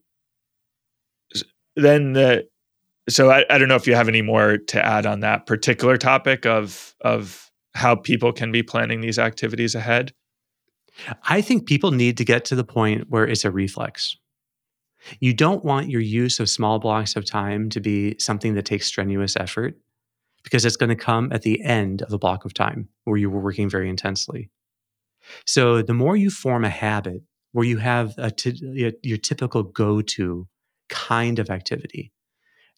then 1.76 2.12
the 2.12 2.46
so 3.08 3.30
I, 3.30 3.44
I 3.50 3.58
don't 3.58 3.68
know 3.68 3.76
if 3.76 3.86
you 3.86 3.94
have 3.94 4.08
any 4.08 4.22
more 4.22 4.58
to 4.58 4.84
add 4.84 5.06
on 5.06 5.20
that 5.20 5.46
particular 5.46 5.96
topic 5.96 6.46
of 6.46 6.94
of 7.00 7.50
how 7.74 7.96
people 7.96 8.32
can 8.32 8.52
be 8.52 8.62
planning 8.62 9.00
these 9.00 9.18
activities 9.18 9.74
ahead. 9.74 10.12
I 11.28 11.40
think 11.40 11.66
people 11.66 11.90
need 11.90 12.18
to 12.18 12.24
get 12.24 12.44
to 12.46 12.54
the 12.54 12.64
point 12.64 13.06
where 13.08 13.26
it's 13.26 13.44
a 13.44 13.50
reflex. 13.50 14.16
You 15.20 15.34
don't 15.34 15.64
want 15.64 15.88
your 15.88 16.00
use 16.00 16.38
of 16.38 16.48
small 16.48 16.78
blocks 16.78 17.16
of 17.16 17.24
time 17.24 17.70
to 17.70 17.80
be 17.80 18.14
something 18.18 18.54
that 18.54 18.66
takes 18.66 18.86
strenuous 18.86 19.36
effort 19.36 19.76
because 20.44 20.64
it's 20.64 20.76
going 20.76 20.90
to 20.90 20.96
come 20.96 21.32
at 21.32 21.42
the 21.42 21.62
end 21.62 22.02
of 22.02 22.12
a 22.12 22.18
block 22.18 22.44
of 22.44 22.54
time 22.54 22.88
where 23.04 23.16
you 23.16 23.30
were 23.30 23.40
working 23.40 23.68
very 23.68 23.88
intensely. 23.88 24.50
So 25.46 25.82
the 25.82 25.94
more 25.94 26.16
you 26.16 26.30
form 26.30 26.64
a 26.64 26.70
habit 26.70 27.22
where 27.52 27.66
you 27.66 27.78
have 27.78 28.14
a 28.18 28.30
t- 28.30 28.92
your 29.02 29.18
typical 29.18 29.62
go-to 29.62 30.46
kind 30.92 31.38
of 31.38 31.50
activity. 31.50 32.12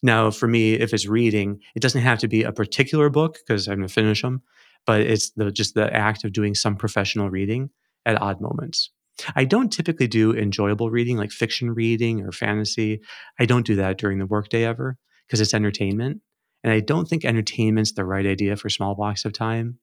Now, 0.01 0.31
for 0.31 0.47
me, 0.47 0.73
if 0.73 0.93
it's 0.93 1.07
reading, 1.07 1.59
it 1.75 1.81
doesn't 1.81 2.01
have 2.01 2.19
to 2.19 2.27
be 2.27 2.43
a 2.43 2.51
particular 2.51 3.09
book 3.09 3.37
because 3.39 3.67
I'm 3.67 3.77
going 3.77 3.87
to 3.87 3.93
finish 3.93 4.21
them, 4.21 4.41
but 4.85 5.01
it's 5.01 5.31
the, 5.31 5.51
just 5.51 5.75
the 5.75 5.93
act 5.93 6.23
of 6.23 6.33
doing 6.33 6.55
some 6.55 6.75
professional 6.75 7.29
reading 7.29 7.69
at 8.05 8.21
odd 8.21 8.39
moments. 8.39 8.91
I 9.35 9.45
don't 9.45 9.71
typically 9.71 10.07
do 10.07 10.33
enjoyable 10.33 10.89
reading 10.89 11.17
like 11.17 11.31
fiction 11.31 11.71
reading 11.71 12.21
or 12.21 12.31
fantasy. 12.31 13.01
I 13.39 13.45
don't 13.45 13.65
do 13.65 13.75
that 13.75 13.97
during 13.97 14.19
the 14.19 14.25
workday 14.25 14.65
ever 14.65 14.97
because 15.27 15.41
it's 15.41 15.53
entertainment. 15.53 16.21
And 16.63 16.73
I 16.73 16.79
don't 16.79 17.07
think 17.07 17.23
entertainment's 17.23 17.93
the 17.93 18.05
right 18.05 18.25
idea 18.25 18.55
for 18.55 18.69
small 18.69 18.95
blocks 18.95 19.25
of 19.25 19.33
time. 19.33 19.79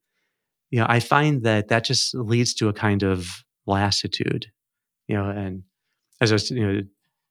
You 0.70 0.80
know, 0.80 0.86
I 0.88 1.00
find 1.00 1.42
that 1.44 1.68
that 1.68 1.84
just 1.84 2.14
leads 2.14 2.54
to 2.54 2.68
a 2.68 2.72
kind 2.72 3.02
of 3.02 3.28
lassitude, 3.66 4.46
you 5.06 5.16
know, 5.16 5.28
and 5.28 5.62
as 6.20 6.32
I 6.32 6.34
was, 6.34 6.50
you 6.50 6.66
know, 6.66 6.80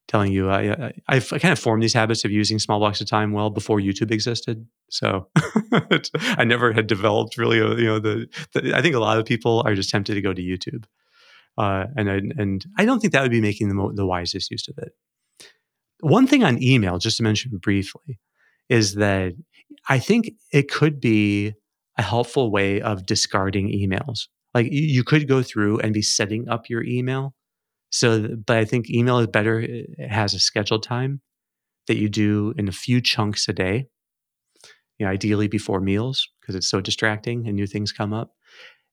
telling 0.07 0.31
you, 0.31 0.49
I, 0.49 0.93
I, 1.07 1.15
have 1.15 1.29
kind 1.29 1.51
of 1.51 1.59
formed 1.59 1.83
these 1.83 1.93
habits 1.93 2.25
of 2.25 2.31
using 2.31 2.59
small 2.59 2.79
blocks 2.79 2.99
of 3.01 3.07
time 3.07 3.31
well 3.31 3.49
before 3.49 3.79
YouTube 3.79 4.11
existed. 4.11 4.65
So 4.89 5.29
I 5.71 6.43
never 6.43 6.73
had 6.73 6.87
developed 6.87 7.37
really, 7.37 7.59
a, 7.59 7.69
you 7.75 7.85
know, 7.85 7.99
the, 7.99 8.27
the, 8.53 8.75
I 8.75 8.81
think 8.81 8.95
a 8.95 8.99
lot 8.99 9.17
of 9.17 9.25
people 9.25 9.63
are 9.65 9.75
just 9.75 9.89
tempted 9.89 10.15
to 10.15 10.21
go 10.21 10.33
to 10.33 10.41
YouTube. 10.41 10.85
Uh, 11.57 11.85
and 11.95 12.09
I, 12.09 12.21
and 12.37 12.65
I 12.77 12.85
don't 12.85 12.99
think 12.99 13.13
that 13.13 13.21
would 13.21 13.31
be 13.31 13.41
making 13.41 13.69
the, 13.69 13.75
mo- 13.75 13.93
the 13.93 14.05
wisest 14.05 14.51
use 14.51 14.67
of 14.67 14.77
it. 14.77 14.91
One 16.01 16.27
thing 16.27 16.43
on 16.43 16.61
email, 16.61 16.97
just 16.97 17.17
to 17.17 17.23
mention 17.23 17.57
briefly, 17.57 18.19
is 18.69 18.95
that 18.95 19.33
I 19.87 19.99
think 19.99 20.31
it 20.51 20.71
could 20.71 20.99
be 20.99 21.53
a 21.97 22.01
helpful 22.01 22.51
way 22.51 22.81
of 22.81 23.05
discarding 23.05 23.67
emails. 23.69 24.27
Like 24.53 24.67
you 24.71 25.03
could 25.03 25.27
go 25.27 25.43
through 25.43 25.79
and 25.79 25.93
be 25.93 26.01
setting 26.01 26.49
up 26.49 26.69
your 26.69 26.83
email. 26.83 27.33
So, 27.91 28.27
but 28.45 28.57
I 28.57 28.65
think 28.65 28.89
email 28.89 29.19
is 29.19 29.27
better. 29.27 29.59
Uh, 29.59 30.03
it 30.03 30.09
has 30.09 30.33
a 30.33 30.39
scheduled 30.39 30.83
time 30.83 31.21
that 31.87 31.97
you 31.97 32.09
do 32.09 32.53
in 32.57 32.67
a 32.67 32.71
few 32.71 33.01
chunks 33.01 33.47
a 33.47 33.53
day. 33.53 33.87
You 34.97 35.05
know, 35.05 35.11
ideally 35.11 35.47
before 35.47 35.81
meals 35.81 36.27
because 36.39 36.55
it's 36.55 36.69
so 36.69 36.79
distracting 36.79 37.47
and 37.47 37.55
new 37.55 37.65
things 37.67 37.91
come 37.91 38.13
up. 38.13 38.31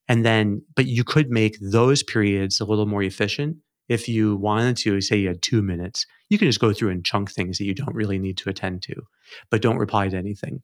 And 0.09 0.25
then, 0.25 0.63
but 0.75 0.87
you 0.87 1.05
could 1.05 1.31
make 1.31 1.59
those 1.61 2.03
periods 2.03 2.61
a 2.61 2.65
little 2.65 2.87
more 2.87 3.03
efficient 3.03 3.59
if 3.89 4.09
you 4.09 4.37
wanted 4.37 4.77
to, 4.79 5.01
say 5.01 5.17
you 5.17 5.29
had 5.29 5.43
two 5.43 5.63
minutes, 5.63 6.07
you 6.29 6.39
can 6.39 6.49
just 6.49 6.61
go 6.61 6.73
through 6.73 6.91
and 6.91 7.05
chunk 7.05 7.31
things 7.31 7.59
that 7.59 7.65
you 7.65 7.75
don't 7.75 7.95
really 7.95 8.19
need 8.19 8.37
to 8.39 8.51
attend 8.51 8.83
to, 8.83 8.95
but 9.51 9.63
don't 9.63 9.79
reply 9.79 10.09
to 10.09 10.17
anything. 10.17 10.63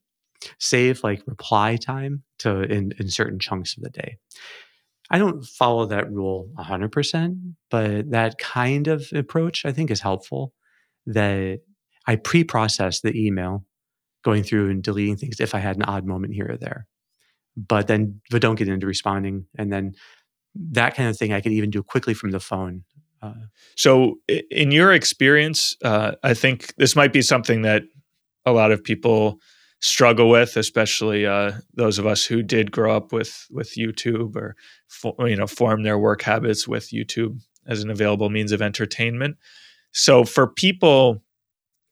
Save 0.58 1.02
like 1.02 1.22
reply 1.26 1.76
time 1.76 2.22
to 2.40 2.62
in, 2.62 2.92
in 2.98 3.08
certain 3.08 3.38
chunks 3.38 3.76
of 3.76 3.82
the 3.82 3.90
day. 3.90 4.18
I 5.10 5.18
don't 5.18 5.44
follow 5.44 5.86
that 5.86 6.10
rule 6.10 6.48
100%, 6.58 7.54
but 7.70 8.10
that 8.10 8.38
kind 8.38 8.88
of 8.88 9.06
approach 9.14 9.64
I 9.64 9.72
think 9.72 9.90
is 9.90 10.00
helpful. 10.00 10.52
That 11.06 11.60
I 12.06 12.16
pre 12.16 12.44
process 12.44 13.00
the 13.00 13.14
email 13.14 13.64
going 14.22 14.42
through 14.42 14.70
and 14.70 14.82
deleting 14.82 15.16
things 15.16 15.40
if 15.40 15.54
I 15.54 15.58
had 15.58 15.76
an 15.76 15.82
odd 15.82 16.06
moment 16.06 16.32
here 16.32 16.50
or 16.52 16.56
there. 16.56 16.86
But 17.56 17.86
then, 17.86 18.20
but 18.30 18.40
don't 18.40 18.54
get 18.54 18.68
into 18.68 18.86
responding. 18.86 19.46
And 19.58 19.70
then 19.70 19.94
that 20.54 20.94
kind 20.94 21.08
of 21.10 21.18
thing 21.18 21.32
I 21.32 21.40
could 21.42 21.52
even 21.52 21.70
do 21.70 21.82
quickly 21.82 22.14
from 22.14 22.30
the 22.30 22.40
phone 22.40 22.84
so, 23.76 24.18
in 24.50 24.70
your 24.70 24.92
experience, 24.92 25.76
uh, 25.84 26.12
I 26.22 26.34
think 26.34 26.74
this 26.76 26.96
might 26.96 27.12
be 27.12 27.22
something 27.22 27.62
that 27.62 27.84
a 28.46 28.52
lot 28.52 28.72
of 28.72 28.82
people 28.84 29.40
struggle 29.84 30.30
with, 30.30 30.56
especially 30.56 31.26
uh, 31.26 31.52
those 31.74 31.98
of 31.98 32.06
us 32.06 32.24
who 32.24 32.42
did 32.42 32.72
grow 32.72 32.96
up 32.96 33.12
with 33.12 33.46
with 33.50 33.74
YouTube 33.76 34.34
or 34.34 34.56
for, 34.88 35.14
you 35.28 35.36
know 35.36 35.46
form 35.46 35.82
their 35.82 35.98
work 35.98 36.22
habits 36.22 36.66
with 36.66 36.88
YouTube 36.88 37.38
as 37.66 37.82
an 37.82 37.90
available 37.90 38.30
means 38.30 38.50
of 38.50 38.62
entertainment. 38.62 39.36
So, 39.92 40.24
for 40.24 40.46
people, 40.46 41.22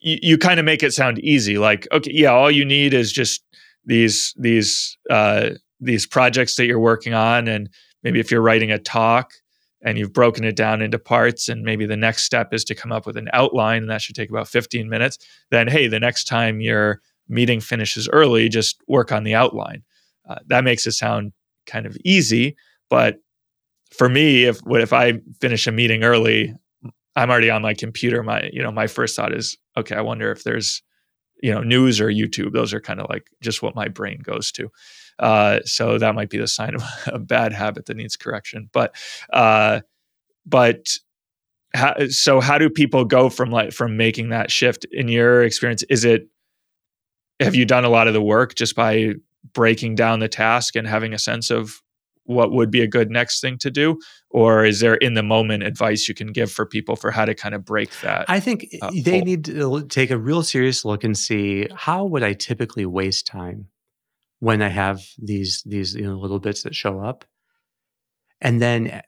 you, 0.00 0.18
you 0.22 0.38
kind 0.38 0.58
of 0.58 0.64
make 0.64 0.82
it 0.82 0.94
sound 0.94 1.18
easy, 1.18 1.58
like 1.58 1.86
okay, 1.92 2.10
yeah, 2.12 2.30
all 2.30 2.50
you 2.50 2.64
need 2.64 2.94
is 2.94 3.12
just 3.12 3.44
these 3.84 4.34
these 4.38 4.96
uh, 5.10 5.50
these 5.78 6.06
projects 6.06 6.56
that 6.56 6.66
you're 6.66 6.80
working 6.80 7.12
on, 7.12 7.46
and 7.46 7.68
maybe 8.02 8.20
if 8.20 8.30
you're 8.30 8.40
writing 8.40 8.72
a 8.72 8.78
talk 8.78 9.32
and 9.84 9.98
you've 9.98 10.12
broken 10.12 10.44
it 10.44 10.56
down 10.56 10.80
into 10.80 10.98
parts 10.98 11.48
and 11.48 11.62
maybe 11.62 11.84
the 11.86 11.96
next 11.96 12.22
step 12.22 12.54
is 12.54 12.64
to 12.64 12.74
come 12.74 12.92
up 12.92 13.04
with 13.04 13.16
an 13.16 13.28
outline 13.32 13.82
and 13.82 13.90
that 13.90 14.00
should 14.00 14.14
take 14.14 14.30
about 14.30 14.46
15 14.46 14.88
minutes 14.88 15.18
then 15.50 15.66
hey 15.66 15.88
the 15.88 15.98
next 15.98 16.26
time 16.26 16.60
your 16.60 17.00
meeting 17.28 17.60
finishes 17.60 18.08
early 18.12 18.48
just 18.48 18.80
work 18.88 19.12
on 19.12 19.24
the 19.24 19.34
outline 19.34 19.82
uh, 20.28 20.36
that 20.46 20.64
makes 20.64 20.86
it 20.86 20.92
sound 20.92 21.32
kind 21.66 21.86
of 21.86 21.96
easy 22.04 22.56
but 22.90 23.16
for 23.92 24.08
me 24.08 24.44
if 24.44 24.58
what 24.60 24.80
if 24.80 24.92
i 24.92 25.14
finish 25.40 25.66
a 25.66 25.72
meeting 25.72 26.04
early 26.04 26.54
i'm 27.16 27.30
already 27.30 27.50
on 27.50 27.62
my 27.62 27.74
computer 27.74 28.22
my 28.22 28.48
you 28.52 28.62
know 28.62 28.72
my 28.72 28.86
first 28.86 29.16
thought 29.16 29.32
is 29.34 29.56
okay 29.76 29.94
i 29.94 30.00
wonder 30.00 30.30
if 30.30 30.44
there's 30.44 30.82
you 31.42 31.52
know 31.52 31.62
news 31.62 32.00
or 32.00 32.08
youtube 32.08 32.52
those 32.52 32.72
are 32.72 32.80
kind 32.80 33.00
of 33.00 33.06
like 33.08 33.26
just 33.40 33.62
what 33.62 33.74
my 33.74 33.88
brain 33.88 34.20
goes 34.24 34.50
to 34.52 34.68
uh, 35.18 35.60
so 35.64 35.98
that 35.98 36.14
might 36.14 36.30
be 36.30 36.38
the 36.38 36.48
sign 36.48 36.74
of 36.74 36.82
a 37.06 37.18
bad 37.18 37.52
habit 37.52 37.86
that 37.86 37.96
needs 37.96 38.16
correction. 38.16 38.68
But 38.72 38.94
uh, 39.32 39.80
but 40.44 40.88
how, 41.74 41.94
so 42.08 42.40
how 42.40 42.58
do 42.58 42.68
people 42.68 43.04
go 43.04 43.28
from 43.28 43.50
like 43.50 43.72
from 43.72 43.96
making 43.96 44.30
that 44.30 44.50
shift 44.50 44.84
in 44.90 45.08
your 45.08 45.42
experience? 45.42 45.82
Is 45.84 46.04
it 46.04 46.28
have 47.42 47.54
you 47.54 47.64
done 47.64 47.84
a 47.84 47.88
lot 47.88 48.08
of 48.08 48.14
the 48.14 48.22
work 48.22 48.54
just 48.54 48.74
by 48.74 49.14
breaking 49.52 49.94
down 49.94 50.20
the 50.20 50.28
task 50.28 50.76
and 50.76 50.86
having 50.86 51.12
a 51.12 51.18
sense 51.18 51.50
of 51.50 51.82
what 52.24 52.52
would 52.52 52.70
be 52.70 52.80
a 52.80 52.86
good 52.86 53.10
next 53.10 53.40
thing 53.40 53.58
to 53.58 53.70
do? 53.70 53.98
Or 54.30 54.64
is 54.64 54.80
there 54.80 54.94
in 54.94 55.14
the 55.14 55.22
moment 55.22 55.64
advice 55.64 56.08
you 56.08 56.14
can 56.14 56.28
give 56.28 56.50
for 56.50 56.64
people 56.64 56.96
for 56.96 57.10
how 57.10 57.24
to 57.24 57.34
kind 57.34 57.54
of 57.54 57.64
break 57.64 57.90
that 58.00 58.24
i 58.28 58.40
think 58.40 58.66
uh, 58.80 58.90
they 59.04 59.20
need 59.20 59.44
to 59.44 59.84
take 59.88 60.10
a 60.10 60.16
real 60.16 60.42
serious 60.42 60.84
look 60.84 61.04
and 61.04 61.18
see 61.18 61.66
how 61.74 62.04
would 62.04 62.22
i 62.22 62.32
typically 62.32 62.86
waste 62.86 63.26
time 63.26 63.68
when 64.42 64.60
I 64.60 64.70
have 64.70 65.06
these 65.18 65.62
these 65.64 65.94
you 65.94 66.02
know, 66.02 66.18
little 66.18 66.40
bits 66.40 66.64
that 66.64 66.74
show 66.74 66.98
up, 66.98 67.24
and 68.40 68.60
then 68.60 68.88
eh, 68.88 69.02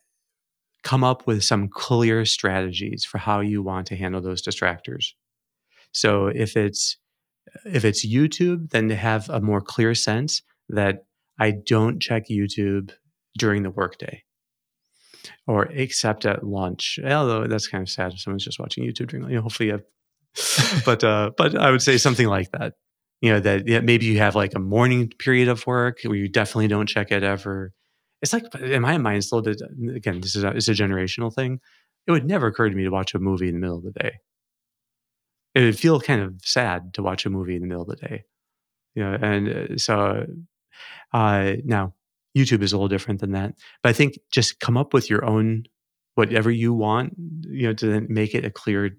come 0.85 1.03
up 1.03 1.27
with 1.27 1.43
some 1.43 1.67
clear 1.69 2.25
strategies 2.25 3.05
for 3.05 3.19
how 3.19 3.41
you 3.41 3.61
want 3.61 3.89
to 3.89 3.97
handle 3.97 4.21
those 4.21 4.43
distractors. 4.43 5.07
So 5.91 6.29
if 6.29 6.57
it's 6.57 6.99
if 7.65 7.85
it's 7.85 8.07
YouTube, 8.07 8.71
then 8.71 8.89
to 8.89 8.97
have 8.97 9.29
a 9.29 9.41
more 9.41 9.61
clear 9.61 9.95
sense 9.95 10.43
that 10.69 11.05
I 11.39 11.53
don't 11.53 12.01
check 12.01 12.29
YouTube 12.29 12.93
during 13.39 13.63
the 13.63 13.71
workday 13.71 14.23
or 15.47 15.67
except 15.67 16.27
at 16.27 16.45
lunch. 16.45 16.99
Although 17.05 17.47
that's 17.47 17.67
kind 17.67 17.83
of 17.83 17.89
sad 17.89 18.13
if 18.13 18.21
someone's 18.21 18.45
just 18.45 18.59
watching 18.59 18.85
YouTube 18.85 19.09
during, 19.09 19.29
you 19.29 19.37
know, 19.37 19.43
hopefully, 19.43 19.69
you 19.69 19.73
have, 19.73 20.83
but 20.85 21.05
uh, 21.05 21.31
but 21.37 21.57
I 21.57 21.71
would 21.71 21.83
say 21.83 21.97
something 21.99 22.27
like 22.27 22.51
that. 22.53 22.75
You 23.21 23.33
know 23.33 23.41
that 23.41 23.67
yeah, 23.67 23.81
maybe 23.81 24.07
you 24.07 24.19
have 24.19 24.35
like 24.35 24.55
a 24.55 24.59
morning 24.59 25.11
period 25.19 25.49
of 25.49 25.67
work 25.67 26.01
where 26.05 26.17
you 26.17 26.29
definitely 26.29 26.69
don't 26.69 26.89
check 26.89 27.11
it 27.11 27.23
ever. 27.23 27.73
It's 28.21 28.33
like 28.33 28.55
in 28.57 28.83
my 28.83 28.99
mind 28.99 29.19
it's 29.19 29.33
a 29.33 29.37
little 29.37 29.53
bit 29.53 29.97
again 29.97 30.21
this 30.21 30.35
is 30.37 30.45
a, 30.45 30.49
it's 30.49 30.69
a 30.69 30.73
generational 30.73 31.33
thing. 31.33 31.61
It 32.07 32.13
would 32.13 32.27
never 32.27 32.49
occur 32.49 32.69
to 32.69 32.75
me 32.75 32.85
to 32.85 32.91
watch 32.91 33.15
a 33.15 33.19
movie 33.19 33.49
in 33.49 33.55
the 33.55 33.61
middle 33.61 33.79
of 33.79 33.85
the 33.85 33.93
day 33.93 34.19
it 35.55 35.61
would 35.61 35.79
feel 35.79 36.01
kind 36.01 36.21
of 36.21 36.35
sad 36.43 36.95
to 36.95 37.03
watch 37.03 37.27
a 37.27 37.31
movie 37.31 37.55
in 37.55 37.61
the 37.61 37.69
middle 37.69 37.83
of 37.83 37.89
the 37.89 37.97
day 37.97 38.25
you 38.95 39.03
know 39.03 39.17
and 39.21 39.49
uh, 39.49 39.77
so 39.77 40.27
uh, 41.13 41.53
now 41.65 41.95
youtube 42.37 42.63
is 42.63 42.73
a 42.73 42.77
little 42.77 42.89
different 42.89 43.21
than 43.21 43.33
that 43.33 43.55
but 43.83 43.91
i 43.91 43.93
think 43.93 44.19
just 44.31 44.61
come 44.61 44.77
up 44.77 44.93
with 44.93 45.09
your 45.09 45.25
own 45.25 45.65
whatever 46.15 46.51
you 46.51 46.73
want 46.73 47.15
you 47.43 47.67
know 47.67 47.73
to 47.73 48.07
make 48.09 48.35
it 48.35 48.45
a 48.45 48.51
clear 48.51 48.91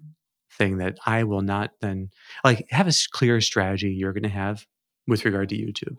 thing 0.56 0.78
that 0.78 0.98
I 1.06 1.24
will 1.24 1.42
not 1.42 1.70
then 1.80 2.10
like 2.44 2.66
have 2.70 2.88
a 2.88 2.92
clear 3.12 3.40
strategy 3.40 3.90
you're 3.90 4.12
going 4.12 4.22
to 4.22 4.28
have 4.28 4.66
with 5.06 5.24
regard 5.24 5.48
to 5.50 5.56
YouTube. 5.56 5.98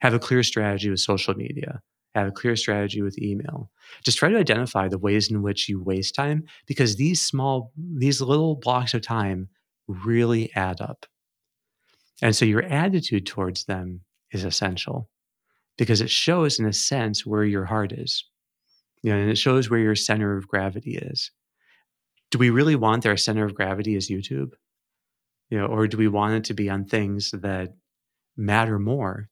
Have 0.00 0.14
a 0.14 0.18
clear 0.18 0.42
strategy 0.42 0.90
with 0.90 1.00
social 1.00 1.34
media. 1.34 1.80
Have 2.14 2.28
a 2.28 2.32
clear 2.32 2.56
strategy 2.56 3.02
with 3.02 3.20
email. 3.20 3.70
Just 4.02 4.18
try 4.18 4.28
to 4.28 4.38
identify 4.38 4.88
the 4.88 4.98
ways 4.98 5.30
in 5.30 5.42
which 5.42 5.68
you 5.68 5.82
waste 5.82 6.14
time 6.14 6.44
because 6.66 6.96
these 6.96 7.20
small, 7.20 7.72
these 7.76 8.20
little 8.20 8.56
blocks 8.56 8.94
of 8.94 9.02
time 9.02 9.48
really 9.88 10.52
add 10.54 10.80
up. 10.80 11.06
And 12.22 12.34
so 12.34 12.44
your 12.44 12.62
attitude 12.62 13.26
towards 13.26 13.64
them 13.64 14.02
is 14.32 14.44
essential 14.44 15.08
because 15.76 16.00
it 16.00 16.10
shows, 16.10 16.58
in 16.58 16.66
a 16.66 16.72
sense, 16.72 17.24
where 17.24 17.44
your 17.44 17.64
heart 17.64 17.92
is. 17.92 18.24
You 19.02 19.12
know, 19.12 19.18
and 19.18 19.30
it 19.30 19.38
shows 19.38 19.70
where 19.70 19.80
your 19.80 19.94
center 19.94 20.36
of 20.36 20.48
gravity 20.48 20.96
is 20.96 21.30
do 22.30 22.38
we 22.38 22.50
really 22.50 22.76
want 22.76 23.06
our 23.06 23.16
center 23.16 23.44
of 23.44 23.54
gravity 23.54 23.96
as 23.96 24.08
YouTube? 24.08 24.50
You 25.50 25.58
know, 25.58 25.66
or 25.66 25.86
do 25.86 25.96
we 25.96 26.08
want 26.08 26.34
it 26.34 26.44
to 26.44 26.54
be 26.54 26.68
on 26.68 26.84
things 26.84 27.30
that 27.30 27.70
matter 28.36 28.78
more? 28.78 29.28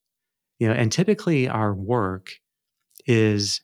You 0.58 0.68
know, 0.68 0.74
and 0.74 0.90
typically 0.90 1.48
our 1.48 1.74
work 1.74 2.30
is 3.06 3.60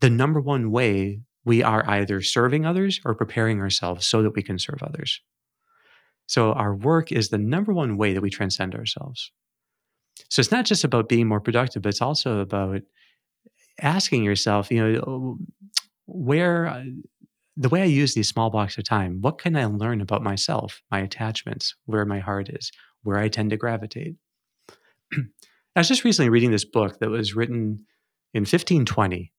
the 0.00 0.10
number 0.10 0.40
one 0.40 0.72
way 0.72 1.20
we 1.44 1.62
are 1.62 1.88
either 1.88 2.20
serving 2.22 2.66
others 2.66 3.00
or 3.04 3.14
preparing 3.14 3.60
ourselves 3.60 4.06
so 4.06 4.22
that 4.22 4.34
we 4.34 4.42
can 4.42 4.58
serve 4.58 4.82
others. 4.82 5.20
So 6.30 6.52
our 6.52 6.76
work 6.76 7.10
is 7.10 7.30
the 7.30 7.38
number 7.38 7.72
one 7.72 7.96
way 7.96 8.14
that 8.14 8.20
we 8.20 8.30
transcend 8.30 8.76
ourselves. 8.76 9.32
So 10.28 10.38
it's 10.38 10.52
not 10.52 10.64
just 10.64 10.84
about 10.84 11.08
being 11.08 11.26
more 11.26 11.40
productive, 11.40 11.82
but 11.82 11.88
it's 11.88 12.00
also 12.00 12.38
about 12.38 12.82
asking 13.80 14.22
yourself, 14.22 14.70
you 14.70 14.80
know, 14.80 15.00
oh, 15.04 15.38
where 16.06 16.84
the 17.56 17.68
way 17.68 17.82
I 17.82 17.86
use 17.86 18.14
these 18.14 18.28
small 18.28 18.48
blocks 18.48 18.78
of 18.78 18.84
time, 18.84 19.20
what 19.22 19.38
can 19.38 19.56
I 19.56 19.64
learn 19.64 20.00
about 20.00 20.22
myself, 20.22 20.80
my 20.88 21.00
attachments, 21.00 21.74
where 21.86 22.04
my 22.04 22.20
heart 22.20 22.48
is, 22.48 22.70
where 23.02 23.18
I 23.18 23.26
tend 23.26 23.50
to 23.50 23.56
gravitate? 23.56 24.14
I 25.12 25.80
was 25.80 25.88
just 25.88 26.04
recently 26.04 26.28
reading 26.28 26.52
this 26.52 26.64
book 26.64 27.00
that 27.00 27.10
was 27.10 27.34
written 27.34 27.84
in 28.34 28.42
1520 28.42 29.32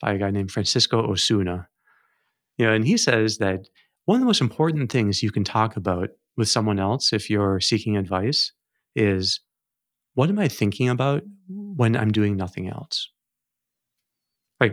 by 0.00 0.14
a 0.14 0.18
guy 0.18 0.30
named 0.30 0.50
Francisco 0.50 1.10
Osuna. 1.10 1.68
You 2.56 2.64
know, 2.64 2.72
and 2.72 2.86
he 2.86 2.96
says 2.96 3.36
that 3.36 3.68
one 4.06 4.16
of 4.16 4.20
the 4.20 4.26
most 4.26 4.40
important 4.40 4.90
things 4.90 5.22
you 5.22 5.30
can 5.30 5.44
talk 5.44 5.76
about 5.76 6.08
with 6.38 6.48
someone 6.48 6.78
else 6.78 7.12
if 7.12 7.28
you're 7.28 7.60
seeking 7.60 7.96
advice 7.96 8.52
is 8.96 9.40
what 10.14 10.30
am 10.30 10.38
I 10.38 10.48
thinking 10.48 10.88
about 10.88 11.22
when 11.48 11.96
I'm 11.96 12.12
doing 12.12 12.36
nothing 12.36 12.68
else? 12.68 13.10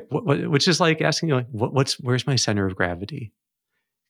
What, 0.10 0.50
which 0.50 0.68
is 0.68 0.80
like 0.80 1.02
asking 1.02 1.30
you, 1.30 1.36
like, 1.36 1.48
what, 1.52 1.74
what's 1.74 2.00
where's 2.00 2.26
my 2.26 2.36
center 2.36 2.66
of 2.66 2.76
gravity? 2.76 3.34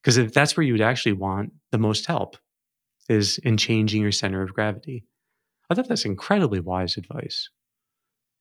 Because 0.02 0.18
if 0.18 0.34
that's 0.34 0.56
where 0.56 0.63
you 0.63 0.74
would 0.74 0.82
actually 0.82 1.13
want 1.13 1.52
the 1.72 1.78
most 1.78 2.06
help, 2.06 2.38
is 3.10 3.38
in 3.39 3.58
changing 3.58 4.02
your 4.02 4.12
center 4.12 4.41
of 4.41 4.54
gravity. 4.54 5.06
I 5.70 5.76
thought 5.76 5.88
that's 5.88 6.06
incredibly 6.06 6.60
wise 6.60 6.98
advice. 6.98 7.50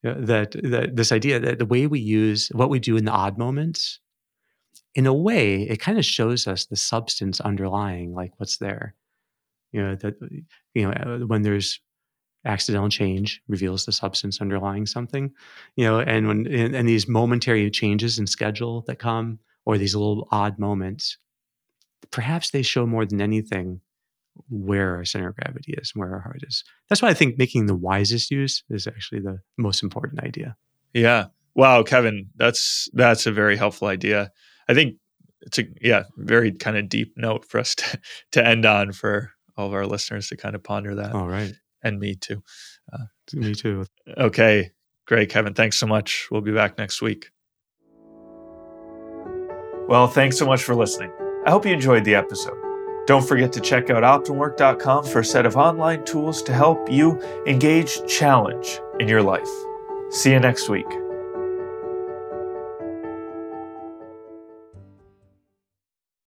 that, 0.02 0.52
that 0.62 0.96
this 0.96 1.12
idea 1.12 1.40
that 1.40 1.58
the 1.58 1.66
way 1.66 1.86
we 1.86 2.00
use 2.00 2.50
what 2.52 2.70
we 2.70 2.78
do 2.78 2.96
in 2.96 3.06
the 3.06 3.10
odd 3.10 3.38
moments, 3.38 4.00
in 4.94 5.06
a 5.06 5.14
way, 5.14 5.62
it 5.62 5.80
kind 5.80 5.98
of 5.98 6.04
shows 6.04 6.46
us 6.46 6.66
the 6.66 6.76
substance 6.76 7.40
underlying, 7.40 8.14
like 8.14 8.32
what's 8.36 8.58
there. 8.58 8.94
You 9.74 9.82
know 9.82 9.96
that 9.96 10.14
you 10.74 10.86
know 10.86 10.92
uh, 10.92 11.26
when 11.26 11.42
there's 11.42 11.80
accidental 12.44 12.88
change 12.88 13.42
reveals 13.48 13.86
the 13.86 13.92
substance 13.92 14.40
underlying 14.40 14.86
something 14.86 15.32
you 15.76 15.84
know 15.84 15.98
and 15.98 16.28
when 16.28 16.46
and, 16.46 16.76
and, 16.76 16.88
these 16.88 17.08
momentary 17.08 17.70
changes 17.70 18.18
in 18.18 18.26
schedule 18.26 18.82
that 18.86 18.98
come 18.98 19.38
or 19.64 19.78
these 19.78 19.96
little 19.96 20.28
odd 20.30 20.58
moments 20.58 21.18
perhaps 22.10 22.50
they 22.50 22.62
show 22.62 22.86
more 22.86 23.04
than 23.04 23.20
anything 23.20 23.80
where 24.48 24.94
our 24.94 25.04
center 25.04 25.30
of 25.30 25.36
gravity 25.36 25.74
is 25.78 25.92
and 25.94 26.00
where 26.00 26.12
our 26.12 26.20
heart 26.20 26.42
is. 26.46 26.62
That's 26.88 27.02
why 27.02 27.08
i 27.08 27.14
think 27.14 27.36
making 27.36 27.66
the 27.66 27.74
wisest 27.74 28.30
use 28.30 28.62
is 28.70 28.86
actually 28.86 29.22
the 29.22 29.38
most 29.58 29.82
important 29.82 30.22
idea. 30.22 30.56
Yeah. 30.92 31.26
Wow 31.56 31.82
kevin 31.82 32.30
that's 32.36 32.88
that's 32.92 33.26
a 33.26 33.32
very 33.32 33.56
helpful 33.56 33.88
idea. 33.88 34.30
I 34.68 34.74
think 34.74 34.98
it's 35.40 35.58
a 35.58 35.64
yeah 35.80 36.04
very 36.16 36.52
kind 36.52 36.76
of 36.76 36.88
deep 36.88 37.14
note 37.16 37.44
for 37.44 37.58
us 37.58 37.74
to, 37.80 37.98
to 38.32 38.46
end 38.46 38.64
on 38.66 38.92
for 38.92 39.33
all 39.56 39.66
of 39.66 39.74
our 39.74 39.86
listeners 39.86 40.28
to 40.28 40.36
kind 40.36 40.54
of 40.54 40.62
ponder 40.62 40.94
that 40.96 41.14
all 41.14 41.28
right 41.28 41.52
and 41.84 42.00
me 42.00 42.16
too. 42.16 42.42
Uh, 42.92 43.04
me 43.34 43.54
too. 43.54 43.86
Okay, 44.16 44.72
great, 45.06 45.30
Kevin. 45.30 45.54
Thanks 45.54 45.76
so 45.76 45.86
much. 45.86 46.26
We'll 46.30 46.40
be 46.40 46.52
back 46.52 46.76
next 46.78 47.00
week. 47.00 47.30
Well, 49.86 50.08
thanks 50.08 50.38
so 50.38 50.46
much 50.46 50.62
for 50.62 50.74
listening. 50.74 51.12
I 51.46 51.50
hope 51.50 51.66
you 51.66 51.72
enjoyed 51.72 52.04
the 52.04 52.14
episode. 52.14 52.56
Don't 53.06 53.26
forget 53.26 53.52
to 53.52 53.60
check 53.60 53.90
out 53.90 54.02
OptimalWork.com 54.02 55.04
for 55.04 55.20
a 55.20 55.24
set 55.24 55.44
of 55.44 55.56
online 55.56 56.04
tools 56.06 56.42
to 56.44 56.54
help 56.54 56.90
you 56.90 57.20
engage 57.46 58.04
challenge 58.06 58.80
in 58.98 59.08
your 59.08 59.22
life. 59.22 59.50
See 60.10 60.32
you 60.32 60.40
next 60.40 60.70
week. 60.70 61.03